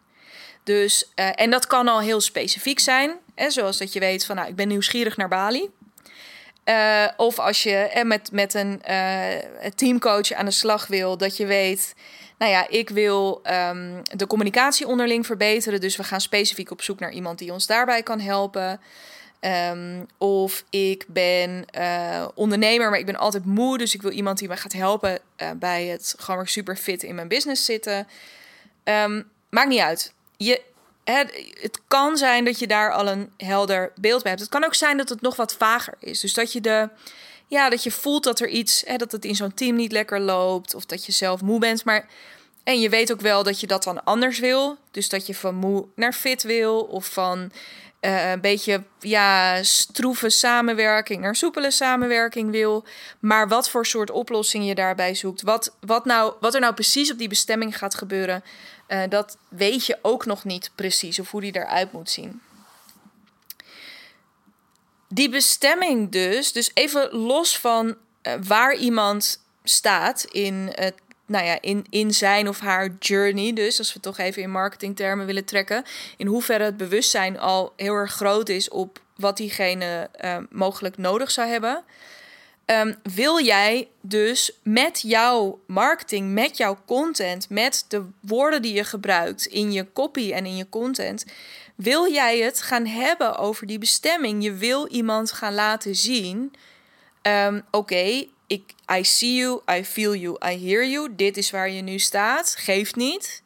Dus, 0.64 1.12
uh, 1.16 1.30
en 1.36 1.50
dat 1.50 1.68
kan 1.68 1.88
al 1.88 2.00
heel 2.00 2.22
specifiek 2.22 2.80
zijn, 2.80 3.18
hè, 3.36 3.50
zoals 3.50 3.78
dat 3.78 3.94
je 3.94 4.00
weet 4.00 4.26
van, 4.26 4.36
nou, 4.36 4.48
ik 4.48 4.56
ben 4.56 4.68
nieuwsgierig 4.68 5.18
naar 5.18 5.28
Bali. 5.28 5.70
Uh, 6.66 7.08
of 7.18 7.40
als 7.40 7.64
je 7.64 7.92
uh, 7.96 8.04
met, 8.04 8.32
met 8.32 8.54
een 8.54 8.82
teamcoach 9.76 10.32
aan 10.32 10.46
de 10.46 10.52
slag 10.52 10.88
wil, 10.88 11.18
dat 11.18 11.38
je 11.38 11.46
weet, 11.46 11.94
nou 12.38 12.52
ja, 12.52 12.68
ik 12.68 12.90
wil 12.90 13.42
um, 13.70 14.02
de 14.04 14.28
communicatie 14.28 14.88
onderling 14.88 15.26
verbeteren. 15.26 15.82
Dus 15.82 15.96
we 15.96 16.04
gaan 16.04 16.22
specifiek 16.22 16.72
op 16.72 16.82
zoek 16.82 17.00
naar 17.00 17.12
iemand 17.12 17.40
die 17.40 17.54
ons 17.54 17.68
daarbij 17.68 18.04
kan 18.04 18.20
helpen. 18.20 18.80
Um, 19.42 20.06
of 20.18 20.64
ik 20.70 21.06
ben 21.08 21.66
uh, 21.78 22.28
ondernemer, 22.34 22.90
maar 22.90 23.00
ik 23.00 23.06
ben 23.06 23.16
altijd 23.16 23.46
moe. 23.46 23.78
Dus 23.78 23.94
ik 23.94 24.02
wil 24.02 24.12
iemand 24.12 24.38
die 24.38 24.48
me 24.48 24.58
gaat 24.58 24.74
helpen 24.74 25.20
uh, 25.38 25.50
bij 25.56 25.86
het 25.86 26.16
gewoon 26.18 26.40
weer 26.40 26.50
super 26.50 26.76
fit 26.76 27.04
in 27.04 27.16
mijn 27.16 27.28
business 27.28 27.66
zitten. 27.66 28.08
Um, 28.84 29.30
maakt 29.50 29.70
niet 29.70 29.80
uit. 29.80 30.14
Je, 30.38 30.62
het, 31.04 31.54
het 31.62 31.80
kan 31.88 32.18
zijn 32.18 32.46
dat 32.46 32.60
je 32.60 32.68
daar 32.68 32.92
al 32.92 33.08
een 33.08 33.32
helder 33.38 33.92
beeld 33.96 34.22
bij 34.22 34.32
hebt. 34.32 34.44
Het 34.44 34.54
kan 34.54 34.66
ook 34.66 34.76
zijn 34.76 34.98
dat 34.98 35.10
het 35.10 35.22
nog 35.22 35.36
wat 35.36 35.56
vager 35.56 35.94
is. 36.00 36.20
Dus 36.20 36.34
dat 36.34 36.54
je 36.54 36.62
de 36.62 36.90
ja, 37.48 37.70
dat 37.70 37.84
je 37.84 37.92
voelt 37.92 38.24
dat 38.24 38.40
er 38.40 38.48
iets, 38.48 38.84
hè, 38.86 38.96
dat 38.96 39.12
het 39.12 39.26
in 39.26 39.36
zo'n 39.36 39.54
team 39.54 39.76
niet 39.76 39.92
lekker 39.92 40.20
loopt. 40.20 40.76
Of 40.76 40.86
dat 40.86 41.06
je 41.06 41.12
zelf 41.12 41.42
moe 41.42 41.60
bent. 41.60 41.84
Maar, 41.84 42.08
en 42.64 42.80
je 42.80 42.90
weet 42.90 43.12
ook 43.12 43.22
wel 43.22 43.44
dat 43.44 43.60
je 43.60 43.68
dat 43.68 43.84
dan 43.84 44.04
anders 44.04 44.40
wil. 44.40 44.78
Dus 44.92 45.10
dat 45.10 45.28
je 45.28 45.36
van 45.36 45.56
moe 45.56 45.86
naar 45.96 46.14
fit 46.14 46.44
wil. 46.44 46.82
Of 46.82 47.06
van 47.06 47.52
uh, 48.02 48.32
een 48.32 48.42
beetje 48.42 48.84
ja, 49.00 49.64
stroeve 49.64 50.30
samenwerking 50.30 51.22
naar 51.22 51.36
soepele 51.36 51.72
samenwerking 51.72 52.52
wil. 52.52 52.86
Maar 53.20 53.48
wat 53.48 53.70
voor 53.70 53.86
soort 53.86 54.12
oplossing 54.12 54.68
je 54.68 54.76
daarbij 54.76 55.16
zoekt. 55.16 55.42
Wat, 55.42 55.76
wat, 55.80 56.06
nou, 56.06 56.34
wat 56.40 56.54
er 56.54 56.60
nou 56.60 56.74
precies 56.74 57.12
op 57.12 57.18
die 57.18 57.30
bestemming 57.30 57.78
gaat 57.78 57.96
gebeuren. 57.96 58.44
Uh, 58.88 59.02
dat 59.10 59.38
weet 59.48 59.86
je 59.86 59.98
ook 60.02 60.26
nog 60.26 60.44
niet 60.44 60.72
precies. 60.76 61.20
Of 61.20 61.32
hoe 61.32 61.42
die 61.42 61.56
eruit 61.56 61.92
moet 61.92 62.10
zien 62.10 62.42
die 65.16 65.30
bestemming 65.30 66.12
dus, 66.12 66.52
dus 66.52 66.72
even 66.74 67.16
los 67.16 67.58
van 67.58 67.88
uh, 67.88 68.34
waar 68.48 68.76
iemand 68.76 69.44
staat 69.64 70.24
in, 70.24 70.74
nou 71.26 71.46
ja, 71.46 71.58
in, 71.62 71.86
in 71.90 72.14
zijn 72.14 72.48
of 72.50 72.60
haar 72.60 72.90
journey, 73.00 73.54
dus 73.54 73.78
als 73.78 73.94
we 73.94 74.00
toch 74.00 74.18
even 74.18 74.42
in 74.42 74.52
marketingtermen 74.52 75.26
willen 75.26 75.46
trekken, 75.46 75.84
in 76.18 76.28
hoeverre 76.28 76.64
het 76.64 76.78
bewustzijn 76.78 77.40
al 77.40 77.74
heel 77.76 77.94
erg 77.94 78.12
groot 78.12 78.50
is 78.50 78.70
op 78.70 79.00
wat 79.16 79.38
diegene 79.38 80.10
uh, 80.22 80.38
mogelijk 80.50 80.98
nodig 80.98 81.32
zou 81.32 81.48
hebben. 81.48 81.84
Um, 82.66 82.96
wil 83.04 83.44
jij 83.44 83.88
dus 84.02 84.60
met 84.64 85.02
jouw 85.02 85.60
marketing, 85.68 86.34
met 86.34 86.58
jouw 86.58 86.78
content, 86.86 87.50
met 87.50 87.86
de 87.88 88.06
woorden 88.20 88.62
die 88.62 88.74
je 88.74 88.84
gebruikt 88.84 89.46
in 89.46 89.72
je 89.72 89.92
copy 89.94 90.32
en 90.32 90.46
in 90.46 90.56
je 90.56 90.70
content, 90.70 91.26
wil 91.76 92.12
jij 92.12 92.40
het 92.40 92.62
gaan 92.62 92.86
hebben 92.86 93.38
over 93.38 93.68
die 93.68 93.80
bestemming? 93.80 94.44
Je 94.44 94.54
wil 94.54 94.88
iemand 94.88 95.32
gaan 95.32 95.54
laten 95.54 95.96
zien: 95.96 96.54
um, 97.22 97.66
oké, 97.72 98.26
ik 98.48 98.74
I 98.92 99.04
see 99.04 99.34
you, 99.34 99.62
I 99.72 99.86
feel 99.86 100.16
you, 100.16 100.38
I 100.46 100.68
hear 100.68 100.88
you. 100.88 101.16
Dit 101.16 101.38
is 101.38 101.52
waar 101.52 101.70
je 101.70 101.82
nu 101.82 102.00
staat. 102.00 102.56
Geeft 102.58 102.96
niet. 102.96 103.44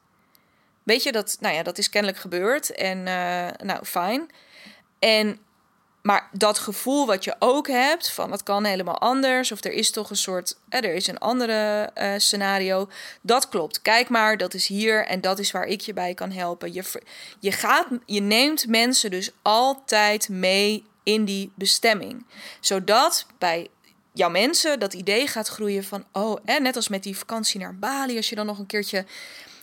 Weet 0.83 1.03
je 1.03 1.11
dat? 1.11 1.37
Nou 1.39 1.55
ja, 1.55 1.63
dat 1.63 1.77
is 1.77 1.89
kennelijk 1.89 2.19
gebeurd 2.19 2.71
en 2.71 2.97
uh, 2.97 3.47
nou 3.63 3.85
fijn. 3.85 4.29
En 4.99 5.39
maar 6.01 6.29
dat 6.31 6.59
gevoel 6.59 7.05
wat 7.05 7.23
je 7.23 7.35
ook 7.39 7.67
hebt 7.67 8.11
van 8.11 8.31
het 8.31 8.43
kan 8.43 8.65
helemaal 8.65 8.99
anders 8.99 9.51
of 9.51 9.63
er 9.63 9.71
is 9.71 9.91
toch 9.91 10.09
een 10.09 10.15
soort 10.15 10.55
er 10.69 10.93
is 10.93 11.07
een 11.07 11.17
andere 11.17 11.91
uh, 11.97 12.13
scenario, 12.17 12.89
dat 13.21 13.49
klopt. 13.49 13.81
Kijk 13.81 14.09
maar, 14.09 14.37
dat 14.37 14.53
is 14.53 14.67
hier 14.67 15.05
en 15.05 15.21
dat 15.21 15.39
is 15.39 15.51
waar 15.51 15.65
ik 15.65 15.81
je 15.81 15.93
bij 15.93 16.13
kan 16.13 16.31
helpen. 16.31 16.73
Je, 16.73 16.83
je, 17.39 17.51
gaat, 17.51 17.87
je 18.05 18.21
neemt 18.21 18.67
mensen 18.67 19.11
dus 19.11 19.31
altijd 19.41 20.29
mee 20.29 20.83
in 21.03 21.25
die 21.25 21.51
bestemming, 21.55 22.25
zodat 22.59 23.25
bij 23.37 23.67
jouw 24.13 24.29
mensen 24.29 24.79
dat 24.79 24.93
idee 24.93 25.27
gaat 25.27 25.47
groeien 25.47 25.83
van 25.83 26.05
oh, 26.11 26.39
en 26.45 26.63
net 26.63 26.75
als 26.75 26.87
met 26.87 27.03
die 27.03 27.17
vakantie 27.17 27.59
naar 27.59 27.75
Bali, 27.75 28.17
als 28.17 28.29
je 28.29 28.35
dan 28.35 28.45
nog 28.45 28.59
een 28.59 28.65
keertje 28.65 29.05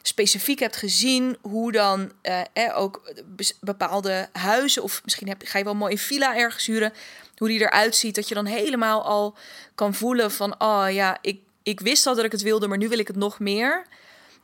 specifiek 0.06 0.58
hebt 0.58 0.76
gezien 0.76 1.36
hoe 1.40 1.72
dan 1.72 2.12
eh, 2.22 2.40
eh, 2.52 2.78
ook 2.78 3.12
bepaalde 3.60 4.28
huizen, 4.32 4.82
of 4.82 5.00
misschien 5.04 5.28
heb, 5.28 5.42
ga 5.44 5.58
je 5.58 5.64
wel 5.64 5.72
een 5.72 5.78
mooie 5.78 5.98
villa 5.98 6.36
ergens 6.36 6.66
huren, 6.66 6.92
hoe 7.36 7.48
die 7.48 7.60
eruit 7.60 7.96
ziet, 7.96 8.14
dat 8.14 8.28
je 8.28 8.34
dan 8.34 8.46
helemaal 8.46 9.04
al 9.04 9.36
kan 9.74 9.94
voelen 9.94 10.30
van, 10.30 10.54
oh 10.60 10.86
ja, 10.90 11.18
ik, 11.20 11.40
ik 11.62 11.80
wist 11.80 12.06
al 12.06 12.14
dat 12.14 12.24
ik 12.24 12.32
het 12.32 12.42
wilde, 12.42 12.68
maar 12.68 12.78
nu 12.78 12.88
wil 12.88 12.98
ik 12.98 13.06
het 13.06 13.16
nog 13.16 13.38
meer. 13.38 13.86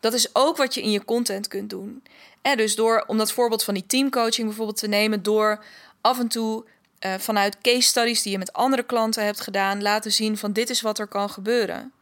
Dat 0.00 0.12
is 0.12 0.35
ook 0.35 0.57
wat 0.57 0.75
je 0.75 0.83
in 0.83 0.90
je 0.90 1.04
content 1.04 1.49
kunt 1.49 1.71
doen. 1.71 2.02
En 2.42 2.57
dus 2.57 2.75
door, 2.75 3.04
om 3.07 3.19
dat 3.19 3.33
voorbeeld 3.33 3.64
van 3.64 3.75
die 3.75 3.87
teamcoaching 3.87 4.47
bijvoorbeeld 4.47 4.78
te 4.78 4.88
nemen, 4.88 5.23
door 5.23 5.64
af 6.00 6.19
en 6.19 6.28
toe 6.28 6.64
uh, 7.07 7.14
vanuit 7.19 7.59
case 7.61 7.88
studies 7.88 8.23
die 8.23 8.33
je 8.33 8.38
met 8.38 8.52
andere 8.52 8.83
klanten 8.83 9.25
hebt 9.25 9.40
gedaan, 9.40 9.83
laten 9.83 10.12
zien 10.12 10.38
van 10.38 10.52
dit 10.52 10.71
is 10.71 10.81
wat 10.81 10.99
er 10.99 11.07
kan 11.07 11.31
gebeuren. 11.31 11.92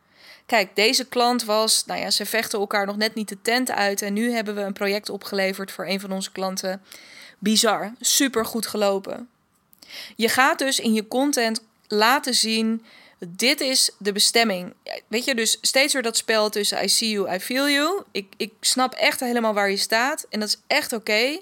Kijk, 0.51 0.77
deze 0.77 1.05
klant 1.05 1.45
was, 1.45 1.85
nou 1.87 2.01
ja, 2.01 2.11
ze 2.11 2.27
vechten 2.27 2.59
elkaar 2.59 2.87
nog 2.87 2.97
net 2.97 3.15
niet 3.15 3.29
de 3.29 3.43
tent 3.43 3.71
uit. 3.71 4.03
En 4.03 4.13
nu 4.13 4.33
hebben 4.33 4.55
we 4.55 4.61
een 4.61 4.73
project 4.73 5.09
opgeleverd 5.09 5.73
voor 5.73 5.87
een 5.87 6.01
van 6.01 6.13
onze 6.13 6.33
klanten. 6.33 6.83
Bizar, 7.39 7.93
super 8.01 8.45
goed 8.45 8.67
gelopen. 8.67 9.29
Je 10.17 10.29
gaat 10.29 10.59
dus 10.59 10.81
in 10.81 10.93
je 10.93 11.09
content 11.09 11.63
laten 11.87 12.35
zien, 12.35 12.85
dit 13.29 13.61
is 13.61 13.91
de 13.99 14.13
bestemming. 14.13 14.75
Weet 15.09 15.25
je, 15.25 15.35
dus 15.35 15.59
steeds 15.61 15.93
weer 15.93 16.03
dat 16.03 16.17
spel 16.17 16.51
tussen 16.51 16.85
I 16.85 16.89
see 16.89 17.11
you, 17.11 17.35
I 17.35 17.41
feel 17.41 17.69
you. 17.69 18.03
Ik, 18.11 18.33
ik 18.37 18.53
snap 18.61 18.95
echt 18.95 19.21
helemaal 19.21 19.55
waar 19.55 19.71
je 19.71 19.77
staat 19.77 20.27
en 20.31 20.41
dat 20.41 20.49
is 20.49 20.61
echt 20.67 20.93
oké. 20.93 21.41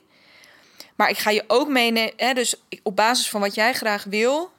Maar 0.95 1.11
ik 1.11 1.19
ga 1.19 1.31
je 1.31 1.45
ook 1.47 1.69
meenemen, 1.69 2.35
dus 2.35 2.55
op 2.83 2.97
basis 2.97 3.29
van 3.29 3.41
wat 3.41 3.55
jij 3.55 3.73
graag 3.73 4.05
wil, 4.05 4.51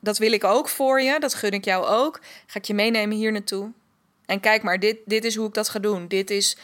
dat 0.00 0.18
wil 0.18 0.32
ik 0.32 0.44
ook 0.44 0.68
voor 0.68 1.00
je, 1.00 1.20
dat 1.20 1.34
gun 1.34 1.52
ik 1.52 1.64
jou 1.64 1.86
ook, 1.86 2.20
ga 2.46 2.58
ik 2.58 2.64
je 2.64 2.74
meenemen 2.74 3.16
hier 3.16 3.32
naartoe. 3.32 3.72
En 4.26 4.40
kijk 4.40 4.62
maar, 4.62 4.78
dit, 4.78 4.96
dit 5.04 5.24
is 5.24 5.36
hoe 5.36 5.46
ik 5.46 5.54
dat 5.54 5.68
ga 5.68 5.78
doen. 5.78 6.08
Dit 6.08 6.30
is 6.30 6.56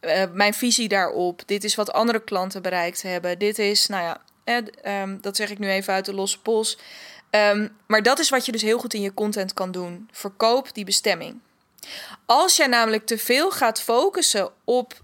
uh, 0.00 0.22
mijn 0.32 0.54
visie 0.54 0.88
daarop. 0.88 1.42
Dit 1.46 1.64
is 1.64 1.74
wat 1.74 1.92
andere 1.92 2.24
klanten 2.24 2.62
bereikt 2.62 3.02
hebben. 3.02 3.38
Dit 3.38 3.58
is, 3.58 3.86
nou 3.86 4.02
ja, 4.02 4.22
eh, 4.44 5.02
um, 5.02 5.18
dat 5.20 5.36
zeg 5.36 5.50
ik 5.50 5.58
nu 5.58 5.68
even 5.68 5.94
uit 5.94 6.04
de 6.04 6.14
losse 6.14 6.40
pols. 6.40 6.78
Um, 7.30 7.76
maar 7.86 8.02
dat 8.02 8.18
is 8.18 8.28
wat 8.28 8.46
je 8.46 8.52
dus 8.52 8.62
heel 8.62 8.78
goed 8.78 8.94
in 8.94 9.00
je 9.00 9.14
content 9.14 9.54
kan 9.54 9.70
doen. 9.70 10.08
Verkoop 10.12 10.74
die 10.74 10.84
bestemming. 10.84 11.40
Als 12.26 12.56
jij 12.56 12.66
namelijk 12.66 13.06
te 13.06 13.18
veel 13.18 13.50
gaat 13.50 13.80
focussen 13.80 14.50
op 14.64 15.00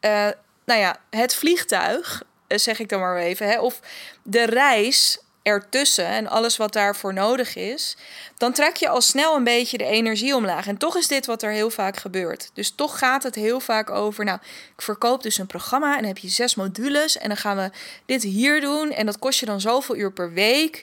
uh, 0.00 0.28
nou 0.64 0.80
ja, 0.80 1.00
het 1.10 1.34
vliegtuig, 1.34 2.22
zeg 2.48 2.78
ik 2.78 2.88
dan 2.88 3.00
maar 3.00 3.16
even, 3.16 3.48
hè, 3.48 3.60
of 3.60 3.80
de 4.22 4.44
reis 4.44 5.18
ertussen 5.44 6.06
en 6.06 6.28
alles 6.28 6.56
wat 6.56 6.72
daarvoor 6.72 7.14
nodig 7.14 7.56
is, 7.56 7.96
dan 8.38 8.52
trek 8.52 8.76
je 8.76 8.88
al 8.88 9.00
snel 9.00 9.36
een 9.36 9.44
beetje 9.44 9.78
de 9.78 9.84
energie 9.84 10.34
omlaag. 10.34 10.66
En 10.66 10.76
toch 10.76 10.96
is 10.96 11.08
dit 11.08 11.26
wat 11.26 11.42
er 11.42 11.50
heel 11.50 11.70
vaak 11.70 11.96
gebeurt. 11.96 12.50
Dus 12.54 12.70
toch 12.70 12.98
gaat 12.98 13.22
het 13.22 13.34
heel 13.34 13.60
vaak 13.60 13.90
over, 13.90 14.24
nou, 14.24 14.38
ik 14.76 14.82
verkoop 14.82 15.22
dus 15.22 15.38
een 15.38 15.46
programma 15.46 15.90
en 15.90 15.98
dan 15.98 16.06
heb 16.06 16.18
je 16.18 16.28
zes 16.28 16.54
modules 16.54 17.18
en 17.18 17.28
dan 17.28 17.36
gaan 17.36 17.56
we 17.56 17.70
dit 18.06 18.22
hier 18.22 18.60
doen 18.60 18.90
en 18.90 19.06
dat 19.06 19.18
kost 19.18 19.40
je 19.40 19.46
dan 19.46 19.60
zoveel 19.60 19.96
uur 19.96 20.12
per 20.12 20.32
week. 20.32 20.82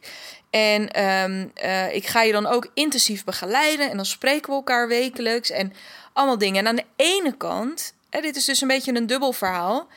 En 0.49 1.03
um, 1.03 1.51
uh, 1.63 1.95
ik 1.95 2.07
ga 2.07 2.21
je 2.21 2.31
dan 2.31 2.45
ook 2.45 2.69
intensief 2.73 3.23
begeleiden 3.23 3.89
en 3.89 3.95
dan 3.95 4.05
spreken 4.05 4.49
we 4.49 4.55
elkaar 4.55 4.87
wekelijks 4.87 5.49
en 5.49 5.73
allemaal 6.13 6.37
dingen. 6.37 6.59
En 6.59 6.67
aan 6.67 6.75
de 6.75 6.85
ene 6.95 7.37
kant, 7.37 7.93
en 8.09 8.21
dit 8.21 8.35
is 8.35 8.45
dus 8.45 8.61
een 8.61 8.67
beetje 8.67 8.95
een 8.95 9.07
dubbel 9.07 9.33
verhaal. 9.33 9.87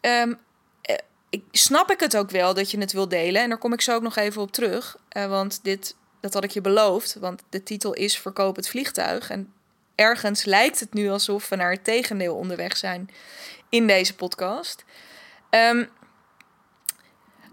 Um, 0.00 0.38
ik, 1.30 1.44
snap 1.50 1.90
ik 1.90 2.00
het 2.00 2.16
ook 2.16 2.30
wel 2.30 2.54
dat 2.54 2.70
je 2.70 2.78
het 2.78 2.92
wil 2.92 3.08
delen. 3.08 3.42
En 3.42 3.48
daar 3.48 3.58
kom 3.58 3.72
ik 3.72 3.80
zo 3.80 3.94
ook 3.94 4.02
nog 4.02 4.16
even 4.16 4.42
op 4.42 4.52
terug. 4.52 4.96
Uh, 5.16 5.26
want 5.26 5.60
dit, 5.62 5.96
dat 6.20 6.34
had 6.34 6.44
ik 6.44 6.50
je 6.50 6.60
beloofd. 6.60 7.16
Want 7.20 7.42
de 7.48 7.62
titel 7.62 7.92
is 7.92 8.18
Verkoop 8.18 8.56
het 8.56 8.68
vliegtuig. 8.68 9.30
En 9.30 9.52
ergens 9.94 10.44
lijkt 10.44 10.80
het 10.80 10.94
nu 10.94 11.10
alsof 11.10 11.48
we 11.48 11.56
naar 11.56 11.70
het 11.70 11.84
tegendeel 11.84 12.34
onderweg 12.34 12.76
zijn 12.76 13.10
in 13.68 13.86
deze 13.86 14.14
podcast. 14.14 14.84
Um, 15.50 15.88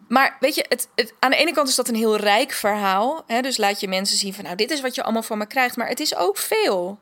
maar 0.07 0.37
weet 0.39 0.55
je, 0.55 0.65
het, 0.69 0.87
het, 0.95 1.13
aan 1.19 1.31
de 1.31 1.37
ene 1.37 1.53
kant 1.53 1.67
is 1.67 1.75
dat 1.75 1.87
een 1.87 1.95
heel 1.95 2.17
rijk 2.17 2.51
verhaal. 2.51 3.23
Hè? 3.27 3.41
Dus 3.41 3.57
laat 3.57 3.79
je 3.79 3.87
mensen 3.87 4.17
zien 4.17 4.33
van, 4.33 4.43
nou, 4.43 4.55
dit 4.55 4.71
is 4.71 4.81
wat 4.81 4.95
je 4.95 5.03
allemaal 5.03 5.23
van 5.23 5.37
me 5.37 5.45
krijgt. 5.45 5.77
Maar 5.77 5.87
het 5.87 5.99
is 5.99 6.15
ook 6.15 6.37
veel. 6.37 6.99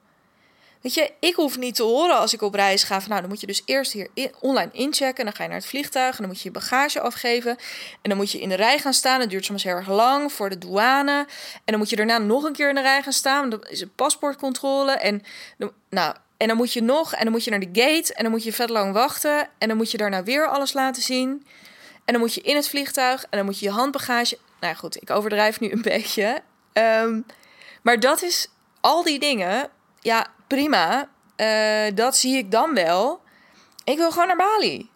Weet 0.86 0.94
je, 0.94 1.12
ik 1.20 1.36
hoef 1.36 1.58
niet 1.58 1.76
te 1.76 1.84
horen 1.84 2.18
als 2.18 2.34
ik 2.34 2.42
op 2.42 2.54
reis 2.54 2.84
ga. 2.84 3.02
Nou, 3.08 3.22
dan 3.22 3.30
moet 3.30 3.40
je 3.42 3.48
dus 3.48 3.62
eerst 3.66 3.92
hier 3.92 4.10
online 4.40 4.70
inchecken. 4.72 5.26
Dan 5.26 5.34
ga 5.34 5.44
je 5.44 5.50
naar 5.50 5.58
het 5.58 5.68
vliegtuig. 5.68 6.12
En 6.12 6.18
dan 6.18 6.28
moet 6.28 6.38
je 6.42 6.48
je 6.48 6.54
bagage 6.54 7.00
afgeven. 7.00 7.52
En 8.02 8.10
dan 8.10 8.18
moet 8.18 8.32
je 8.32 8.42
in 8.42 8.50
de 8.50 8.56
rij 8.56 8.80
gaan 8.80 8.94
staan. 8.94 9.20
Dat 9.20 9.30
duurt 9.30 9.46
soms 9.46 9.64
heel 9.64 9.76
erg 9.76 9.88
lang 9.88 10.32
voor 10.32 10.50
de 10.50 10.58
douane. 10.58 11.18
En 11.54 11.62
dan 11.66 11.78
moet 11.78 11.90
je 11.90 11.96
daarna 11.96 12.18
nog 12.18 12.44
een 12.44 12.54
keer 12.54 12.70
in 12.70 12.76
de 12.76 12.82
rij 12.82 13.04
gaan 13.04 13.14
staan. 13.14 13.50
Dat 13.50 13.70
is 13.70 13.82
een 13.82 13.92
paspoortcontrole. 13.96 14.92
En, 14.92 15.22
nou, 15.90 16.16
en 16.38 16.48
dan 16.48 16.58
moet 16.58 16.74
je 16.74 16.82
nog. 16.82 17.14
En 17.14 17.24
dan 17.24 17.32
moet 17.32 17.44
je 17.44 17.50
naar 17.50 17.60
de 17.60 17.82
gate. 17.82 18.14
En 18.14 18.24
dan 18.24 18.32
moet 18.32 18.44
je 18.44 18.54
vet 18.54 18.70
lang 18.70 18.94
wachten. 18.94 19.50
En 19.58 19.68
dan 19.68 19.78
moet 19.78 19.92
je 19.92 19.98
daarna 19.98 20.24
weer 20.24 20.48
alles 20.48 20.74
laten 20.74 21.02
zien. 21.02 21.48
En 22.06 22.14
dan 22.14 22.20
moet 22.20 22.34
je 22.34 22.42
in 22.42 22.56
het 22.56 22.70
vliegtuig. 22.70 23.24
En 23.24 23.38
dan 23.38 23.46
moet 23.46 23.60
je 23.60 23.66
je 23.66 23.72
handbagage. 23.72 24.38
Nou 24.60 24.76
goed, 24.76 25.02
ik 25.02 25.10
overdrijf 25.10 25.60
nu 25.60 25.72
een 25.72 25.82
beetje. 25.82 26.42
Um, 26.74 27.26
maar 27.82 28.00
dat 28.00 28.22
is 28.22 28.48
al 28.82 29.04
die 29.04 29.20
dingen. 29.20 29.70
Ja, 30.00 30.34
prima, 30.48 31.10
uh, 31.38 31.96
dat 31.96 32.18
zie 32.18 32.38
ik 32.38 32.52
dan 32.52 32.74
wel. 32.74 33.22
Ik 33.84 33.98
wil 33.98 34.12
gewoon 34.12 34.28
naar 34.28 34.38
Bali. 34.38 34.90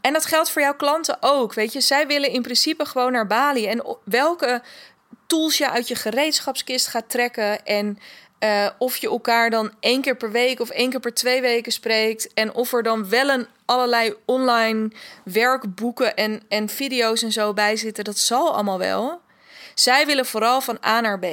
En 0.00 0.12
dat 0.12 0.26
geldt 0.26 0.50
voor 0.50 0.62
jouw 0.62 0.76
klanten 0.76 1.16
ook. 1.20 1.54
Weet 1.54 1.72
je, 1.72 1.80
zij 1.80 2.06
willen 2.06 2.30
in 2.30 2.42
principe 2.42 2.84
gewoon 2.84 3.12
naar 3.12 3.26
Bali. 3.26 3.66
En 3.66 3.96
welke 4.04 4.62
tools 5.26 5.58
je 5.58 5.70
uit 5.70 5.88
je 5.88 5.94
gereedschapskist 5.94 6.86
gaat 6.86 7.10
trekken. 7.10 7.64
En 7.64 7.98
uh, 8.40 8.68
of 8.78 8.96
je 8.96 9.08
elkaar 9.08 9.50
dan 9.50 9.72
één 9.80 10.00
keer 10.00 10.16
per 10.16 10.30
week 10.30 10.60
of 10.60 10.70
één 10.70 10.90
keer 10.90 11.00
per 11.00 11.14
twee 11.14 11.40
weken 11.40 11.72
spreekt. 11.72 12.34
En 12.34 12.54
of 12.54 12.72
er 12.72 12.82
dan 12.82 13.08
wel 13.08 13.28
een 13.28 13.46
allerlei 13.64 14.14
online 14.24 14.90
werkboeken 15.24 16.16
en, 16.16 16.42
en 16.48 16.68
video's 16.68 17.22
en 17.22 17.32
zo 17.32 17.52
bij 17.52 17.76
zitten. 17.76 18.04
Dat 18.04 18.18
zal 18.18 18.52
allemaal 18.52 18.78
wel. 18.78 19.20
Zij 19.74 20.06
willen 20.06 20.26
vooral 20.26 20.60
van 20.60 20.78
A 20.84 21.00
naar 21.00 21.18
B. 21.18 21.26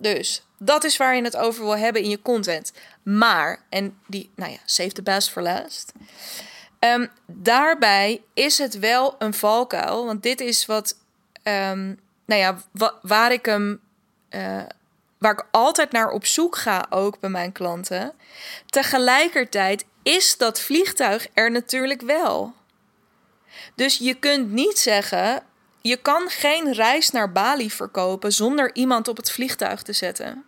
Dus 0.00 0.42
dat 0.58 0.84
is 0.84 0.96
waar 0.96 1.16
je 1.16 1.22
het 1.22 1.36
over 1.36 1.64
wil 1.64 1.76
hebben 1.76 2.02
in 2.02 2.10
je 2.10 2.22
content. 2.22 2.72
Maar, 3.02 3.62
en 3.68 3.98
die, 4.06 4.30
nou 4.34 4.52
ja, 4.52 4.58
save 4.64 4.92
the 4.92 5.02
best 5.02 5.30
for 5.30 5.42
last. 5.42 5.92
Um, 6.78 7.10
daarbij 7.26 8.22
is 8.34 8.58
het 8.58 8.78
wel 8.78 9.14
een 9.18 9.34
valkuil. 9.34 10.06
Want 10.06 10.22
dit 10.22 10.40
is 10.40 10.66
wat, 10.66 10.96
um, 11.42 12.00
nou 12.24 12.40
ja, 12.40 12.58
waar 13.02 13.32
ik 13.32 13.44
hem, 13.44 13.80
uh, 14.30 14.62
waar 15.18 15.32
ik 15.32 15.46
altijd 15.50 15.92
naar 15.92 16.10
op 16.10 16.26
zoek 16.26 16.56
ga, 16.56 16.86
ook 16.90 17.20
bij 17.20 17.30
mijn 17.30 17.52
klanten. 17.52 18.12
Tegelijkertijd 18.66 19.84
is 20.02 20.36
dat 20.36 20.60
vliegtuig 20.60 21.26
er 21.34 21.50
natuurlijk 21.50 22.00
wel. 22.00 22.54
Dus 23.74 23.98
je 23.98 24.14
kunt 24.14 24.50
niet 24.50 24.78
zeggen: 24.78 25.42
je 25.80 25.96
kan 25.96 26.28
geen 26.28 26.72
reis 26.72 27.10
naar 27.10 27.32
Bali 27.32 27.70
verkopen 27.70 28.32
zonder 28.32 28.74
iemand 28.74 29.08
op 29.08 29.16
het 29.16 29.30
vliegtuig 29.30 29.82
te 29.82 29.92
zetten. 29.92 30.44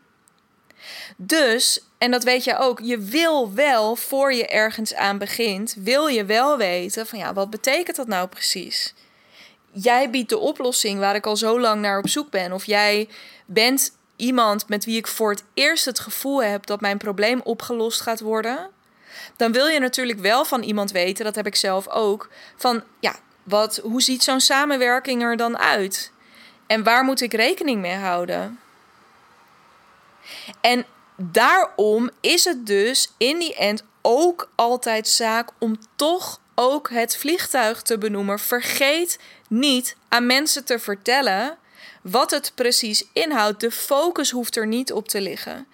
Dus, 1.17 1.81
en 1.99 2.11
dat 2.11 2.25
weet 2.25 2.45
je 2.45 2.59
ook, 2.59 2.81
je 2.81 2.99
wil 2.99 3.55
wel 3.55 3.97
voor 3.97 4.35
je 4.35 4.47
ergens 4.47 4.95
aan 4.95 5.19
begint, 5.19 5.75
wil 5.79 6.07
je 6.07 6.25
wel 6.25 6.57
weten 6.57 7.07
van 7.07 7.19
ja, 7.19 7.33
wat 7.33 7.51
betekent 7.51 7.97
dat 7.97 8.07
nou 8.07 8.29
precies? 8.29 8.95
Jij 9.73 10.11
biedt 10.11 10.29
de 10.29 10.39
oplossing 10.39 10.99
waar 10.99 11.15
ik 11.15 11.27
al 11.27 11.37
zo 11.37 11.61
lang 11.61 11.81
naar 11.81 11.99
op 11.99 12.09
zoek 12.09 12.31
ben. 12.31 12.53
Of 12.53 12.65
jij 12.65 13.09
bent 13.47 13.93
iemand 14.17 14.69
met 14.69 14.85
wie 14.85 14.97
ik 14.97 15.07
voor 15.07 15.31
het 15.31 15.45
eerst 15.55 15.85
het 15.85 15.99
gevoel 15.99 16.43
heb 16.43 16.67
dat 16.67 16.81
mijn 16.81 16.99
probleem 16.99 17.41
opgelost 17.45 18.01
gaat 18.01 18.21
worden. 18.21 18.71
Dan 19.37 19.53
wil 19.53 19.67
je 19.67 19.79
natuurlijk 19.79 20.19
wel 20.19 20.45
van 20.45 20.63
iemand 20.63 20.91
weten, 20.91 21.25
dat 21.25 21.35
heb 21.35 21.47
ik 21.47 21.57
zelf 21.57 21.89
ook, 21.89 22.29
van 22.57 22.83
ja, 23.01 23.17
wat, 23.43 23.77
hoe 23.77 24.03
ziet 24.03 24.23
zo'n 24.23 24.41
samenwerking 24.41 25.23
er 25.23 25.37
dan 25.37 25.59
uit? 25.59 26.13
En 26.67 26.83
waar 26.83 27.05
moet 27.05 27.21
ik 27.21 27.33
rekening 27.33 27.81
mee 27.81 27.97
houden? 27.97 28.61
En 30.61 30.85
daarom 31.17 32.11
is 32.21 32.45
het 32.45 32.67
dus 32.67 33.13
in 33.17 33.39
die 33.39 33.55
end 33.55 33.85
ook 34.03 34.51
altijd 34.55 35.09
zaak 35.09 35.49
om 35.59 35.77
toch 35.97 36.41
ook 36.55 36.91
het 36.91 37.17
vliegtuig 37.17 37.83
te 37.83 37.99
benoemen. 37.99 38.39
Vergeet 38.39 39.19
niet 39.49 39.97
aan 40.09 40.27
mensen 40.27 40.65
te 40.65 40.79
vertellen 40.79 41.59
wat 42.03 42.31
het 42.31 42.53
precies 42.55 43.05
inhoudt. 43.13 43.61
De 43.61 43.71
focus 43.71 44.31
hoeft 44.31 44.57
er 44.57 44.67
niet 44.67 44.93
op 44.93 45.09
te 45.09 45.21
liggen. 45.21 45.67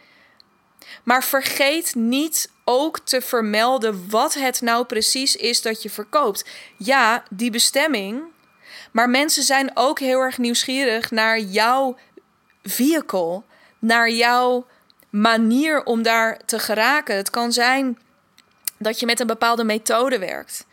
Maar 1.03 1.25
vergeet 1.25 1.95
niet 1.95 2.51
ook 2.71 2.99
te 2.99 3.21
vermelden 3.21 4.11
wat 4.11 4.35
het 4.35 4.61
nou 4.61 4.85
precies 4.85 5.37
is 5.37 5.63
dat 5.63 5.83
je 5.83 5.91
verkoopt. 5.91 6.45
Ja, 6.77 7.23
die 7.31 7.51
bestemming. 7.51 8.23
Maar 8.93 9.11
mensen 9.11 9.43
zijn 9.43 9.71
ook 9.75 9.99
heel 9.99 10.21
erg 10.21 10.39
nieuwsgierig 10.39 11.11
naar 11.11 11.39
jouw 11.39 11.97
vehicle, 12.63 13.43
naar 13.79 14.11
jouw 14.11 14.67
manier 15.11 15.85
om 15.85 16.03
daar 16.03 16.41
te 16.45 16.59
geraken. 16.59 17.17
Het 17.17 17.31
kan 17.31 17.53
zijn 17.53 17.99
dat 18.79 19.01
je 19.01 19.07
met 19.07 19.21
een 19.21 19.27
bepaalde 19.27 19.65
methode 19.65 20.19
werkt. 20.19 20.67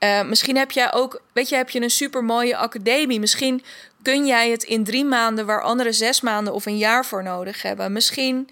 Uh, 0.00 0.22
misschien 0.22 0.56
heb 0.56 0.70
jij 0.70 0.92
ook, 0.92 1.22
weet 1.32 1.48
je, 1.48 1.56
heb 1.56 1.70
je 1.70 1.82
een 1.82 1.90
super 1.90 2.24
mooie 2.24 2.56
academie. 2.56 3.20
Misschien 3.20 3.64
kun 4.02 4.26
jij 4.26 4.50
het 4.50 4.62
in 4.62 4.84
drie 4.84 5.04
maanden 5.04 5.46
waar 5.46 5.62
anderen 5.62 5.94
zes 5.94 6.20
maanden 6.20 6.52
of 6.54 6.66
een 6.66 6.78
jaar 6.78 7.04
voor 7.04 7.22
nodig 7.22 7.62
hebben. 7.62 7.92
Misschien 7.92 8.48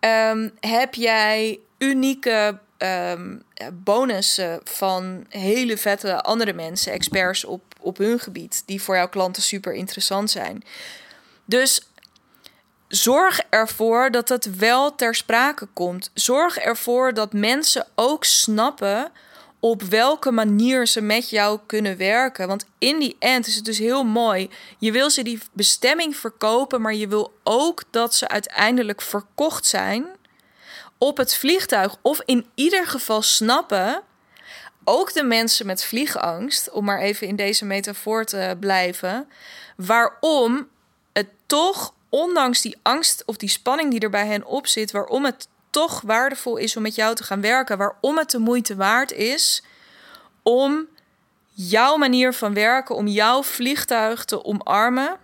um, 0.00 0.52
heb 0.60 0.94
jij 0.94 1.60
unieke 1.80 2.58
um, 2.78 3.42
bonussen 3.72 4.60
van 4.64 5.26
hele 5.28 5.76
vette 5.76 6.22
andere 6.22 6.52
mensen, 6.52 6.92
experts 6.92 7.44
op, 7.44 7.62
op 7.80 7.98
hun 7.98 8.18
gebied, 8.18 8.62
die 8.66 8.82
voor 8.82 8.94
jouw 8.94 9.08
klanten 9.08 9.42
super 9.42 9.72
interessant 9.72 10.30
zijn. 10.30 10.64
Dus 11.44 11.80
zorg 12.88 13.40
ervoor 13.50 14.10
dat 14.10 14.28
het 14.28 14.56
wel 14.56 14.94
ter 14.94 15.14
sprake 15.14 15.66
komt. 15.72 16.10
Zorg 16.14 16.56
ervoor 16.56 17.14
dat 17.14 17.32
mensen 17.32 17.86
ook 17.94 18.24
snappen 18.24 19.12
op 19.60 19.82
welke 19.82 20.30
manier 20.30 20.86
ze 20.86 21.00
met 21.00 21.30
jou 21.30 21.58
kunnen 21.66 21.96
werken. 21.96 22.48
Want 22.48 22.64
in 22.78 22.98
die 22.98 23.16
end 23.18 23.46
is 23.46 23.56
het 23.56 23.64
dus 23.64 23.78
heel 23.78 24.04
mooi. 24.04 24.50
Je 24.78 24.92
wil 24.92 25.10
ze 25.10 25.22
die 25.22 25.40
bestemming 25.52 26.16
verkopen, 26.16 26.80
maar 26.80 26.94
je 26.94 27.08
wil 27.08 27.32
ook 27.42 27.82
dat 27.90 28.14
ze 28.14 28.28
uiteindelijk 28.28 29.02
verkocht 29.02 29.66
zijn 29.66 30.06
op 31.00 31.16
het 31.16 31.34
vliegtuig. 31.34 31.96
Of 32.02 32.20
in 32.24 32.46
ieder 32.54 32.86
geval 32.86 33.22
snappen, 33.22 34.02
ook 34.84 35.12
de 35.12 35.22
mensen 35.22 35.66
met 35.66 35.84
vliegangst, 35.84 36.70
om 36.70 36.84
maar 36.84 37.00
even 37.00 37.26
in 37.26 37.36
deze 37.36 37.64
metafoor 37.64 38.24
te 38.24 38.56
blijven, 38.60 39.28
waarom 39.76 40.68
het 41.12 41.28
toch, 41.46 41.94
ondanks 42.08 42.60
die 42.60 42.76
angst 42.82 43.22
of 43.26 43.36
die 43.36 43.48
spanning 43.48 43.90
die 43.90 44.00
er 44.00 44.10
bij 44.10 44.26
hen 44.26 44.44
op 44.44 44.66
zit, 44.66 44.90
waarom 44.90 45.24
het 45.24 45.48
toch 45.70 46.00
waardevol 46.00 46.56
is 46.56 46.76
om 46.76 46.82
met 46.82 46.94
jou 46.94 47.14
te 47.14 47.24
gaan 47.24 47.40
werken. 47.40 47.78
Waarom 47.78 48.18
het 48.18 48.30
de 48.30 48.38
moeite 48.38 48.76
waard 48.76 49.12
is 49.12 49.62
om 50.42 50.88
jouw 51.52 51.96
manier 51.96 52.32
van 52.32 52.54
werken, 52.54 52.94
om 52.94 53.06
jouw 53.06 53.42
vliegtuig 53.42 54.24
te 54.24 54.44
omarmen. 54.44 55.18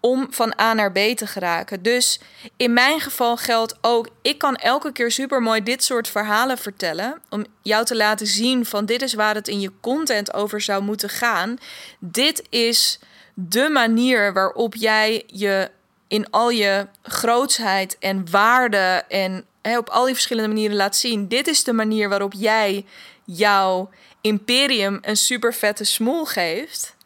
Om 0.00 0.26
van 0.30 0.60
A 0.60 0.74
naar 0.74 0.92
B 0.92 0.96
te 0.96 1.26
geraken. 1.26 1.82
Dus 1.82 2.20
in 2.56 2.72
mijn 2.72 3.00
geval 3.00 3.36
geldt 3.36 3.78
ook, 3.80 4.08
ik 4.22 4.38
kan 4.38 4.56
elke 4.56 4.92
keer 4.92 5.10
super 5.10 5.42
mooi 5.42 5.62
dit 5.62 5.84
soort 5.84 6.08
verhalen 6.08 6.58
vertellen. 6.58 7.20
Om 7.30 7.44
jou 7.62 7.84
te 7.84 7.96
laten 7.96 8.26
zien 8.26 8.66
van 8.66 8.86
dit 8.86 9.02
is 9.02 9.14
waar 9.14 9.34
het 9.34 9.48
in 9.48 9.60
je 9.60 9.72
content 9.80 10.34
over 10.34 10.60
zou 10.60 10.82
moeten 10.82 11.08
gaan. 11.08 11.58
Dit 11.98 12.46
is 12.50 12.98
de 13.34 13.68
manier 13.68 14.32
waarop 14.32 14.74
jij 14.74 15.22
je 15.26 15.70
in 16.08 16.30
al 16.30 16.50
je 16.50 16.86
grootsheid 17.02 17.96
en 17.98 18.30
waarde 18.30 19.04
en 19.08 19.46
op 19.62 19.88
al 19.88 20.04
die 20.04 20.14
verschillende 20.14 20.48
manieren 20.48 20.76
laat 20.76 20.96
zien. 20.96 21.28
Dit 21.28 21.46
is 21.46 21.64
de 21.64 21.72
manier 21.72 22.08
waarop 22.08 22.32
jij 22.36 22.86
jouw 23.24 23.90
imperium 24.20 24.98
een 25.02 25.16
super 25.16 25.54
vette 25.54 25.84
smoel 25.84 26.24
geeft. 26.24 26.96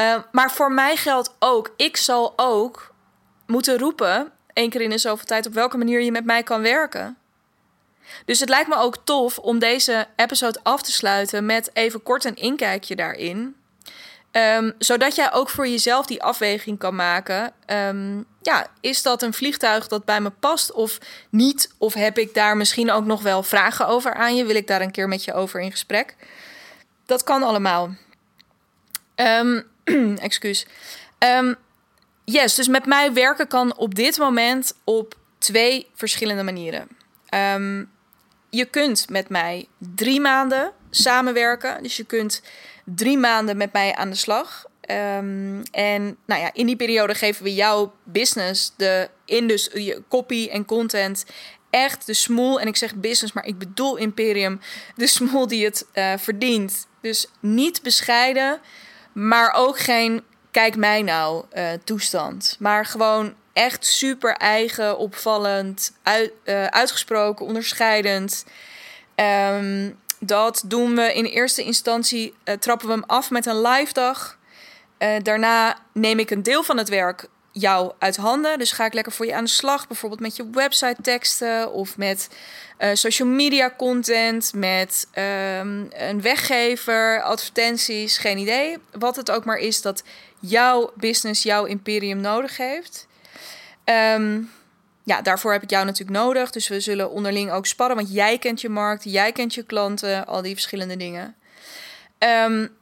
Uh, 0.00 0.16
maar 0.32 0.50
voor 0.50 0.72
mij 0.72 0.96
geldt 0.96 1.34
ook, 1.38 1.72
ik 1.76 1.96
zal 1.96 2.32
ook 2.36 2.94
moeten 3.46 3.78
roepen, 3.78 4.32
één 4.52 4.70
keer 4.70 4.80
in 4.80 4.90
de 4.90 4.98
zoveel 4.98 5.26
tijd, 5.26 5.46
op 5.46 5.52
welke 5.52 5.76
manier 5.76 6.00
je 6.00 6.12
met 6.12 6.24
mij 6.24 6.42
kan 6.42 6.62
werken. 6.62 7.16
Dus 8.24 8.40
het 8.40 8.48
lijkt 8.48 8.68
me 8.68 8.76
ook 8.76 8.96
tof 9.04 9.38
om 9.38 9.58
deze 9.58 10.06
episode 10.16 10.60
af 10.62 10.82
te 10.82 10.92
sluiten 10.92 11.46
met 11.46 11.70
even 11.72 12.02
kort 12.02 12.24
een 12.24 12.36
inkijkje 12.36 12.96
daarin. 12.96 13.56
Um, 14.32 14.74
zodat 14.78 15.14
jij 15.14 15.32
ook 15.32 15.48
voor 15.48 15.68
jezelf 15.68 16.06
die 16.06 16.22
afweging 16.22 16.78
kan 16.78 16.94
maken. 16.94 17.52
Um, 17.66 18.26
ja, 18.42 18.66
is 18.80 19.02
dat 19.02 19.22
een 19.22 19.32
vliegtuig 19.32 19.88
dat 19.88 20.04
bij 20.04 20.20
me 20.20 20.30
past 20.30 20.72
of 20.72 20.98
niet? 21.30 21.72
Of 21.78 21.94
heb 21.94 22.18
ik 22.18 22.34
daar 22.34 22.56
misschien 22.56 22.90
ook 22.90 23.04
nog 23.04 23.22
wel 23.22 23.42
vragen 23.42 23.86
over 23.86 24.14
aan 24.14 24.36
je? 24.36 24.44
Wil 24.44 24.56
ik 24.56 24.66
daar 24.66 24.80
een 24.80 24.90
keer 24.90 25.08
met 25.08 25.24
je 25.24 25.34
over 25.34 25.60
in 25.60 25.70
gesprek? 25.70 26.16
Dat 27.06 27.24
kan 27.24 27.42
allemaal. 27.42 27.94
Um, 29.16 29.74
excuus. 30.18 30.66
yes, 32.24 32.54
dus 32.54 32.68
met 32.68 32.86
mij 32.86 33.12
werken 33.12 33.46
kan 33.46 33.76
op 33.76 33.94
dit 33.94 34.18
moment 34.18 34.74
op 34.84 35.14
twee 35.38 35.86
verschillende 35.94 36.42
manieren. 36.42 36.88
je 38.50 38.64
kunt 38.64 39.08
met 39.08 39.28
mij 39.28 39.68
drie 39.78 40.20
maanden 40.20 40.72
samenwerken. 40.90 41.82
Dus 41.82 41.96
je 41.96 42.04
kunt 42.04 42.42
drie 42.84 43.18
maanden 43.18 43.56
met 43.56 43.72
mij 43.72 43.94
aan 43.94 44.10
de 44.10 44.16
slag. 44.16 44.64
Um, 44.90 45.62
en 45.70 46.16
nou 46.26 46.40
ja, 46.40 46.50
in 46.52 46.66
die 46.66 46.76
periode 46.76 47.14
geven 47.14 47.44
we 47.44 47.54
jouw 47.54 47.94
business, 48.02 48.72
de 48.76 49.08
indus, 49.24 49.70
je 49.74 50.02
copy 50.08 50.48
en 50.50 50.64
content, 50.64 51.24
echt 51.70 52.06
de 52.06 52.14
smoel. 52.14 52.60
En 52.60 52.66
ik 52.66 52.76
zeg 52.76 52.94
business, 52.94 53.32
maar 53.32 53.46
ik 53.46 53.58
bedoel 53.58 53.96
Imperium, 53.96 54.60
de 54.96 55.06
smoel 55.06 55.46
die 55.46 55.64
het 55.64 55.86
uh, 55.94 56.12
verdient. 56.16 56.86
Dus 57.00 57.26
niet 57.40 57.82
bescheiden, 57.82 58.60
maar 59.16 59.52
ook 59.52 59.78
geen 59.78 60.24
kijk 60.50 60.76
mij 60.76 61.02
nou 61.02 61.44
uh, 61.52 61.68
toestand. 61.84 62.56
Maar 62.58 62.86
gewoon 62.86 63.34
echt 63.52 63.86
super 63.86 64.32
eigen, 64.32 64.98
opvallend, 64.98 65.92
uit, 66.02 66.32
uh, 66.44 66.66
uitgesproken, 66.66 67.46
onderscheidend. 67.46 68.44
Um, 69.14 69.98
dat 70.18 70.62
doen 70.66 70.94
we 70.94 71.14
in 71.14 71.24
eerste 71.24 71.62
instantie, 71.62 72.34
uh, 72.44 72.54
trappen 72.54 72.86
we 72.86 72.92
hem 72.92 73.04
af 73.06 73.30
met 73.30 73.46
een 73.46 73.60
live 73.60 73.92
dag. 73.92 74.38
Daarna 75.22 75.78
neem 75.92 76.18
ik 76.18 76.30
een 76.30 76.42
deel 76.42 76.62
van 76.62 76.76
het 76.76 76.88
werk 76.88 77.26
jou 77.58 77.92
uit 77.98 78.16
handen. 78.16 78.58
Dus 78.58 78.72
ga 78.72 78.84
ik 78.84 78.92
lekker 78.92 79.12
voor 79.12 79.26
je 79.26 79.34
aan 79.34 79.44
de 79.44 79.50
slag. 79.50 79.86
Bijvoorbeeld 79.86 80.20
met 80.20 80.36
je 80.36 80.50
website 80.50 81.02
teksten 81.02 81.72
of 81.72 81.96
met 81.96 82.28
uh, 82.78 82.90
social 82.92 83.28
media 83.28 83.74
content, 83.76 84.52
met 84.54 85.08
um, 85.14 85.88
een 85.90 86.22
weggever, 86.22 87.22
advertenties, 87.22 88.18
geen 88.18 88.38
idee. 88.38 88.78
Wat 88.92 89.16
het 89.16 89.30
ook 89.30 89.44
maar 89.44 89.58
is 89.58 89.82
dat 89.82 90.02
jouw 90.40 90.92
business, 90.94 91.42
jouw 91.42 91.64
imperium 91.64 92.20
nodig 92.20 92.56
heeft. 92.56 93.06
Um, 93.84 94.50
ja, 95.04 95.22
daarvoor 95.22 95.52
heb 95.52 95.62
ik 95.62 95.70
jou 95.70 95.84
natuurlijk 95.84 96.18
nodig. 96.18 96.50
Dus 96.50 96.68
we 96.68 96.80
zullen 96.80 97.10
onderling 97.10 97.50
ook 97.50 97.66
sparren. 97.66 97.96
Want 97.96 98.12
jij 98.12 98.38
kent 98.38 98.60
je 98.60 98.68
markt, 98.68 99.04
jij 99.04 99.32
kent 99.32 99.54
je 99.54 99.62
klanten, 99.62 100.26
al 100.26 100.42
die 100.42 100.54
verschillende 100.54 100.96
dingen. 100.96 101.36
Um, 102.18 102.76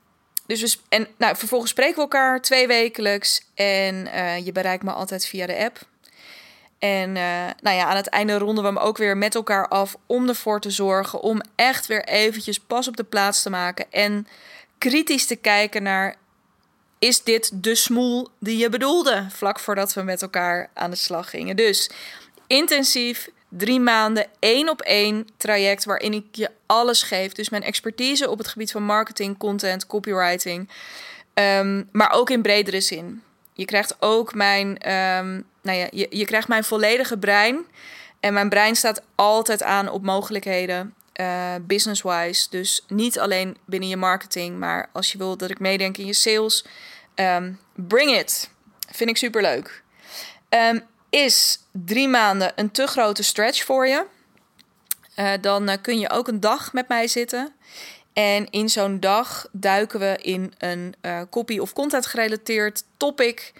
dus 0.47 0.61
we, 0.61 0.79
en 0.89 1.07
nou, 1.17 1.37
vervolgens 1.37 1.71
spreken 1.71 1.95
we 1.95 2.01
elkaar 2.01 2.41
twee 2.41 2.67
wekelijks. 2.67 3.43
En 3.55 4.07
uh, 4.07 4.45
je 4.45 4.53
bereikt 4.53 4.83
me 4.83 4.93
altijd 4.93 5.27
via 5.27 5.47
de 5.47 5.57
app. 5.59 5.79
En 6.79 7.09
uh, 7.09 7.47
nou 7.61 7.77
ja, 7.77 7.85
aan 7.85 7.97
het 7.97 8.07
einde 8.07 8.39
ronden 8.39 8.65
we 8.65 8.71
hem 8.71 8.79
ook 8.79 8.97
weer 8.97 9.17
met 9.17 9.35
elkaar 9.35 9.69
af 9.69 9.97
om 10.07 10.29
ervoor 10.29 10.61
te 10.61 10.71
zorgen 10.71 11.21
om 11.21 11.41
echt 11.55 11.87
weer 11.87 12.05
eventjes 12.05 12.61
pas 12.61 12.89
op 12.89 12.97
de 12.97 13.05
plaats 13.05 13.43
te 13.43 13.51
maken 13.51 13.87
en 13.91 14.27
kritisch 14.79 15.27
te 15.27 15.37
kijken 15.37 15.83
naar 15.83 16.17
is 16.99 17.23
dit 17.23 17.51
de 17.63 17.75
smoel 17.75 18.29
die 18.39 18.57
je 18.57 18.69
bedoelde? 18.69 19.27
Vlak 19.31 19.59
voordat 19.59 19.95
we 19.95 20.03
met 20.03 20.23
elkaar 20.23 20.71
aan 20.75 20.91
de 20.91 20.97
slag 20.97 21.31
gingen. 21.31 21.57
Dus 21.57 21.91
intensief, 22.47 23.29
drie 23.57 23.81
maanden, 23.81 24.27
één 24.39 24.69
op 24.69 24.81
één 24.81 25.27
traject 25.37 25.85
waarin 25.85 26.13
ik 26.13 26.25
je 26.31 26.51
alles 26.67 27.03
geef. 27.03 27.33
Dus 27.33 27.49
mijn 27.49 27.63
expertise 27.63 28.31
op 28.31 28.39
het 28.39 28.49
gebied 28.49 28.73
van 28.73 28.83
marketing, 28.83 29.39
content, 29.39 29.87
copywriting. 29.87 30.69
Um, 31.35 31.89
maar 31.93 32.11
ook 32.11 32.31
in 32.31 32.43
bredere 32.43 32.81
zin. 32.81 33.23
Je 33.53 33.65
krijgt 33.65 33.97
ook 34.01 34.35
mijn, 34.35 34.69
um, 34.69 35.45
nou 35.63 35.79
ja, 35.79 35.87
je, 35.91 36.07
je 36.11 36.25
krijgt 36.25 36.49
mijn 36.49 36.65
volledige 36.65 37.19
brein. 37.19 37.65
En 38.21 38.33
mijn 38.33 38.49
brein 38.49 38.77
staat 38.77 39.03
altijd 39.15 39.63
aan 39.63 39.89
op 39.89 40.03
mogelijkheden. 40.03 40.95
Uh, 41.21 41.55
business-wise. 41.61 42.47
Dus 42.51 42.85
niet 42.89 43.19
alleen 43.19 43.57
binnen 43.65 43.89
je 43.89 43.97
marketing, 43.97 44.59
maar 44.59 44.89
als 44.93 45.13
je 45.13 45.19
wil 45.19 45.37
dat 45.37 45.51
ik 45.51 45.59
meedenk 45.59 45.97
in 45.97 46.07
je 46.07 46.15
sales, 46.15 46.65
um, 47.15 47.59
bring 47.75 48.17
it. 48.17 48.51
Vind 48.91 49.11
ik 49.11 49.17
super 49.17 49.43
leuk. 49.43 49.83
Um, 50.49 50.83
is 51.15 51.59
drie 51.73 52.09
maanden 52.09 52.53
een 52.57 52.71
te 52.71 52.87
grote 52.87 53.23
stretch 53.23 53.65
voor 53.65 53.87
je? 53.87 54.05
Uh, 55.17 55.33
dan 55.41 55.71
uh, 55.71 55.75
kun 55.83 55.99
je 55.99 56.11
ook 56.11 56.29
een 56.29 56.41
dag 56.41 56.73
met 56.73 56.89
mij 56.89 57.09
zitten. 57.09 57.53
En 58.13 58.51
in 58.51 58.69
zo'n 58.69 59.01
dag 59.01 59.49
duiken 59.53 60.01
we 60.01 60.19
in 60.23 60.55
een 60.59 60.95
uh, 61.03 61.21
copy 61.31 61.59
of 61.59 61.73
content 61.73 62.07
gerelateerd 62.07 62.85
topic 62.97 63.53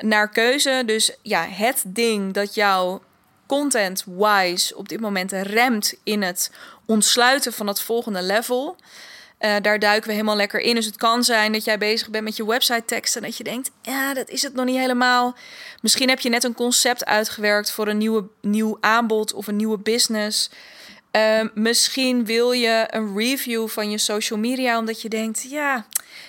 naar 0.00 0.28
keuze. 0.28 0.82
Dus 0.86 1.16
ja, 1.22 1.46
het 1.48 1.82
ding 1.86 2.34
dat 2.34 2.54
jou 2.54 3.00
content-wise 3.46 4.76
op 4.76 4.88
dit 4.88 5.00
moment 5.00 5.32
remt 5.32 5.94
in 6.04 6.22
het 6.22 6.50
ontsluiten 6.86 7.52
van 7.52 7.66
het 7.66 7.80
volgende 7.80 8.22
level. 8.22 8.76
Uh, 9.40 9.56
daar 9.62 9.78
duiken 9.78 10.06
we 10.06 10.14
helemaal 10.14 10.36
lekker 10.36 10.60
in. 10.60 10.74
Dus 10.74 10.86
het 10.86 10.96
kan 10.96 11.24
zijn 11.24 11.52
dat 11.52 11.64
jij 11.64 11.78
bezig 11.78 12.10
bent 12.10 12.24
met 12.24 12.36
je 12.36 12.46
website 12.46 12.84
tekst 12.84 13.16
en 13.16 13.22
dat 13.22 13.36
je 13.36 13.44
denkt, 13.44 13.70
ja, 13.82 14.14
dat 14.14 14.28
is 14.28 14.42
het 14.42 14.54
nog 14.54 14.64
niet 14.64 14.78
helemaal. 14.78 15.36
Misschien 15.80 16.08
heb 16.08 16.20
je 16.20 16.28
net 16.28 16.44
een 16.44 16.54
concept 16.54 17.04
uitgewerkt 17.04 17.70
voor 17.70 17.88
een 17.88 17.98
nieuwe, 17.98 18.28
nieuw 18.40 18.78
aanbod 18.80 19.32
of 19.32 19.46
een 19.46 19.56
nieuwe 19.56 19.78
business. 19.78 20.50
Uh, 21.12 21.40
misschien 21.54 22.24
wil 22.24 22.52
je 22.52 22.86
een 22.90 23.16
review 23.16 23.68
van 23.68 23.90
je 23.90 23.98
social 23.98 24.38
media, 24.38 24.78
omdat 24.78 25.02
je 25.02 25.08
denkt, 25.08 25.50
ja, 25.50 25.86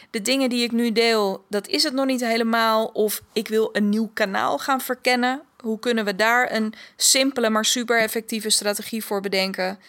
de 0.10 0.22
dingen 0.22 0.50
die 0.50 0.64
ik 0.64 0.72
nu 0.72 0.92
deel, 0.92 1.46
dat 1.50 1.68
is 1.68 1.84
het 1.84 1.94
nog 1.94 2.06
niet 2.06 2.22
helemaal. 2.22 2.86
Of 2.86 3.22
ik 3.34 3.48
wil 3.48 3.70
een 3.72 3.90
nieuw 3.90 4.12
kanaal 4.14 4.58
gaan 4.58 4.82
verkennen. 4.82 5.42
Hoe 5.62 5.80
kunnen 5.80 6.06
we 6.06 6.16
daar 6.16 6.52
een 6.52 6.74
simpele, 6.96 7.50
maar 7.50 7.66
super 7.66 8.00
effectieve 8.00 8.50
strategie 8.50 9.06
voor 9.06 9.22
bedenken? 9.22 9.80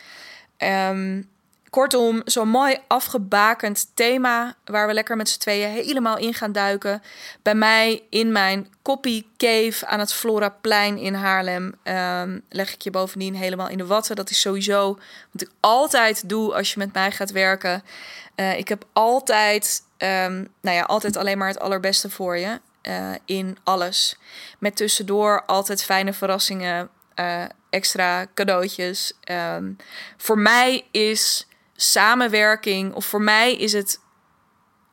Um, 0.58 1.28
Kortom, 1.70 2.22
zo'n 2.24 2.48
mooi 2.48 2.78
afgebakend 2.86 3.90
thema 3.94 4.54
waar 4.64 4.86
we 4.86 4.94
lekker 4.94 5.16
met 5.16 5.28
z'n 5.28 5.38
tweeën 5.38 5.70
helemaal 5.70 6.18
in 6.18 6.34
gaan 6.34 6.52
duiken. 6.52 7.02
Bij 7.42 7.54
mij 7.54 8.02
in 8.08 8.32
mijn 8.32 8.72
copy 8.82 9.24
cave 9.36 9.86
aan 9.86 9.98
het 9.98 10.12
Floraplein 10.12 10.98
in 10.98 11.14
Haarlem 11.14 11.74
um, 11.84 12.42
leg 12.48 12.74
ik 12.74 12.82
je 12.82 12.90
bovendien 12.90 13.34
helemaal 13.34 13.68
in 13.68 13.78
de 13.78 13.86
watten. 13.86 14.16
Dat 14.16 14.30
is 14.30 14.40
sowieso 14.40 14.98
wat 15.30 15.42
ik 15.42 15.50
altijd 15.60 16.28
doe 16.28 16.54
als 16.54 16.72
je 16.72 16.78
met 16.78 16.92
mij 16.92 17.10
gaat 17.10 17.30
werken. 17.30 17.82
Uh, 18.36 18.58
ik 18.58 18.68
heb 18.68 18.84
altijd, 18.92 19.82
um, 19.98 20.48
nou 20.60 20.76
ja, 20.76 20.82
altijd 20.82 21.16
alleen 21.16 21.38
maar 21.38 21.48
het 21.48 21.60
allerbeste 21.60 22.10
voor 22.10 22.36
je 22.36 22.60
uh, 22.82 23.10
in 23.24 23.56
alles. 23.64 24.18
Met 24.58 24.76
tussendoor 24.76 25.42
altijd 25.46 25.84
fijne 25.84 26.12
verrassingen, 26.12 26.88
uh, 27.16 27.44
extra 27.70 28.26
cadeautjes. 28.34 29.12
Um, 29.30 29.76
voor 30.16 30.38
mij 30.38 30.84
is 30.90 31.46
samenwerking, 31.82 32.94
of 32.94 33.04
voor 33.06 33.22
mij 33.22 33.56
is 33.56 33.72
het 33.72 34.00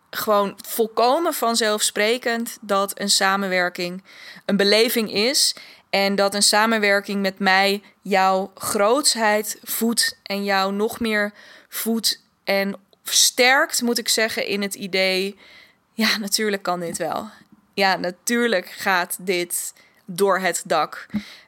gewoon 0.10 0.58
volkomen 0.66 1.34
vanzelfsprekend 1.34 2.58
dat 2.62 3.00
een 3.00 3.10
samenwerking 3.10 4.04
een 4.46 4.58
beleving 4.58 5.14
is. 5.14 5.56
En 5.90 6.16
dat 6.16 6.34
een 6.34 6.44
samenwerking 6.44 7.22
met 7.22 7.40
mij 7.40 7.84
jouw 8.02 8.52
grootsheid 8.56 9.60
voedt 9.64 10.20
en 10.24 10.44
jou 10.44 10.74
nog 10.74 11.00
meer 11.00 11.34
voedt 11.70 12.24
en 12.44 12.80
versterkt, 13.04 13.82
moet 13.82 13.98
ik 13.98 14.10
zeggen, 14.10 14.46
in 14.46 14.62
het 14.62 14.76
idee: 14.76 15.38
ja, 15.94 16.18
natuurlijk 16.18 16.64
kan 16.64 16.80
dit 16.80 16.98
wel. 16.98 17.30
Ja, 17.74 17.96
natuurlijk 17.96 18.68
gaat 18.68 19.18
dit 19.20 19.74
door 20.06 20.40
het 20.40 20.64
dak. 20.66 21.06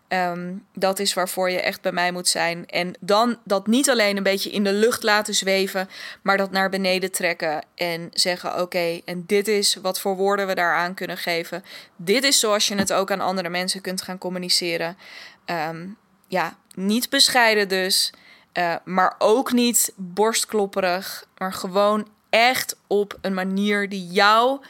Ehm, 0.10 0.54
dat 0.74 1.00
is 1.00 1.14
waarvoor 1.14 1.50
je 1.50 1.62
echt 1.62 1.82
bij 1.82 1.92
mij 1.92 2.12
moet 2.12 2.28
zijn. 2.28 2.68
En 2.68 2.94
dan 3.00 3.38
dat 3.44 3.68
niet 3.68 3.90
alleen 3.90 4.18
een 4.18 4.24
beetje 4.24 4.50
in 4.50 4.64
de 4.64 4.74
lucht 4.74 5.04
laten 5.04 5.34
zweven, 5.34 5.90
maar 6.22 6.38
dat 6.38 6.52
naar 6.52 6.70
beneden 6.70 7.12
trekken 7.12 7.64
en 7.76 8.10
zeggen: 8.14 8.62
Oké, 8.62 9.02
en 9.06 9.24
dit 9.26 9.48
is 9.48 9.76
wat 9.76 10.00
voor 10.00 10.16
woorden 10.16 10.48
we 10.48 10.56
daaraan 10.56 10.94
kunnen 10.94 11.18
geven. 11.18 11.64
Dit 11.96 12.24
is 12.24 12.40
zoals 12.40 12.68
je 12.68 12.76
het 12.76 12.94
ook 12.94 13.12
aan 13.12 13.22
andere 13.22 13.50
mensen 13.50 13.82
kunt 13.82 14.02
gaan 14.02 14.18
communiceren. 14.18 14.98
Ehm, 15.46 15.88
ja, 16.28 16.58
niet 16.74 17.10
bescheiden 17.10 17.68
dus, 17.68 18.14
uh, 18.54 18.76
maar 18.84 19.16
ook 19.18 19.52
niet 19.52 19.94
borstklopperig, 19.96 21.26
maar 21.38 21.54
gewoon 21.54 22.08
echt 22.30 22.78
op 22.88 23.18
een 23.22 23.34
manier 23.34 23.90
die 23.90 24.08
jou 24.08 24.62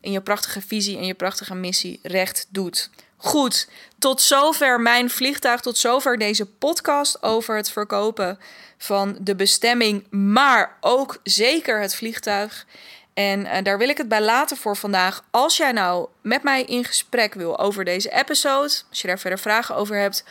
in 0.00 0.12
je 0.12 0.20
prachtige 0.20 0.60
visie 0.60 0.96
en 0.96 1.06
je 1.06 1.14
prachtige 1.14 1.54
missie 1.54 2.00
recht 2.02 2.46
doet. 2.50 2.90
Goed, 3.24 3.68
tot 3.98 4.20
zover 4.20 4.80
mijn 4.80 5.10
vliegtuig, 5.10 5.60
tot 5.60 5.78
zover 5.78 6.18
deze 6.18 6.46
podcast 6.46 7.22
over 7.22 7.56
het 7.56 7.70
verkopen 7.70 8.38
van 8.78 9.16
de 9.20 9.34
bestemming, 9.34 10.06
maar 10.10 10.76
ook 10.80 11.18
zeker 11.22 11.80
het 11.80 11.94
vliegtuig. 11.94 12.66
En 13.14 13.40
uh, 13.40 13.52
daar 13.62 13.78
wil 13.78 13.88
ik 13.88 13.98
het 13.98 14.08
bij 14.08 14.22
laten 14.22 14.56
voor 14.56 14.76
vandaag. 14.76 15.24
Als 15.30 15.56
jij 15.56 15.72
nou 15.72 16.08
met 16.20 16.42
mij 16.42 16.62
in 16.62 16.84
gesprek 16.84 17.34
wil 17.34 17.58
over 17.58 17.84
deze 17.84 18.10
episode, 18.10 18.72
als 18.88 19.00
je 19.00 19.06
daar 19.08 19.18
verder 19.18 19.38
vragen 19.38 19.74
over 19.74 19.96
hebt, 19.96 20.24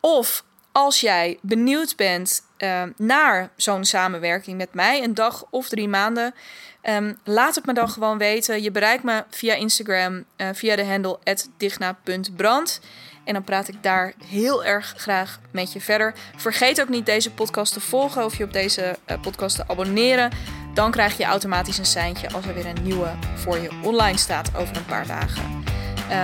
of 0.00 0.44
als 0.72 1.00
jij 1.00 1.38
benieuwd 1.42 1.96
bent 1.96 2.42
uh, 2.58 2.82
naar 2.96 3.48
zo'n 3.56 3.84
samenwerking 3.84 4.56
met 4.56 4.74
mij, 4.74 5.02
een 5.02 5.14
dag 5.14 5.44
of 5.50 5.68
drie 5.68 5.88
maanden, 5.88 6.34
um, 6.82 7.18
laat 7.24 7.54
het 7.54 7.66
me 7.66 7.72
dan 7.72 7.88
gewoon 7.88 8.18
weten. 8.18 8.62
Je 8.62 8.70
bereikt 8.70 9.02
me 9.02 9.24
via 9.30 9.54
Instagram, 9.54 10.24
uh, 10.36 10.48
via 10.52 10.76
de 10.76 10.84
handle 10.84 11.18
digna.brand. 11.56 12.80
En 13.24 13.34
dan 13.34 13.44
praat 13.44 13.68
ik 13.68 13.82
daar 13.82 14.12
heel 14.26 14.64
erg 14.64 14.94
graag 14.96 15.40
met 15.50 15.72
je 15.72 15.80
verder. 15.80 16.14
Vergeet 16.36 16.80
ook 16.80 16.88
niet 16.88 17.06
deze 17.06 17.30
podcast 17.30 17.72
te 17.72 17.80
volgen 17.80 18.24
of 18.24 18.36
je 18.36 18.44
op 18.44 18.52
deze 18.52 18.96
uh, 19.06 19.20
podcast 19.20 19.56
te 19.56 19.64
abonneren. 19.66 20.30
Dan 20.74 20.90
krijg 20.90 21.16
je 21.16 21.24
automatisch 21.24 21.78
een 21.78 21.86
seintje 21.86 22.30
als 22.30 22.46
er 22.46 22.54
weer 22.54 22.66
een 22.66 22.82
nieuwe 22.82 23.10
voor 23.34 23.58
je 23.58 23.70
online 23.82 24.18
staat 24.18 24.50
over 24.56 24.76
een 24.76 24.84
paar 24.84 25.06
dagen. 25.06 25.64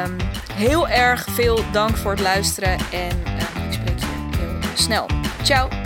Um, 0.07 0.17
heel 0.53 0.89
erg 0.89 1.27
veel 1.31 1.65
dank 1.73 1.97
voor 1.97 2.11
het 2.11 2.21
luisteren 2.21 2.79
en 2.93 3.23
uh, 3.27 3.67
ik 3.67 3.73
spreek 3.73 3.99
je 3.99 4.07
heel 4.37 4.77
snel. 4.77 5.07
Ciao! 5.43 5.84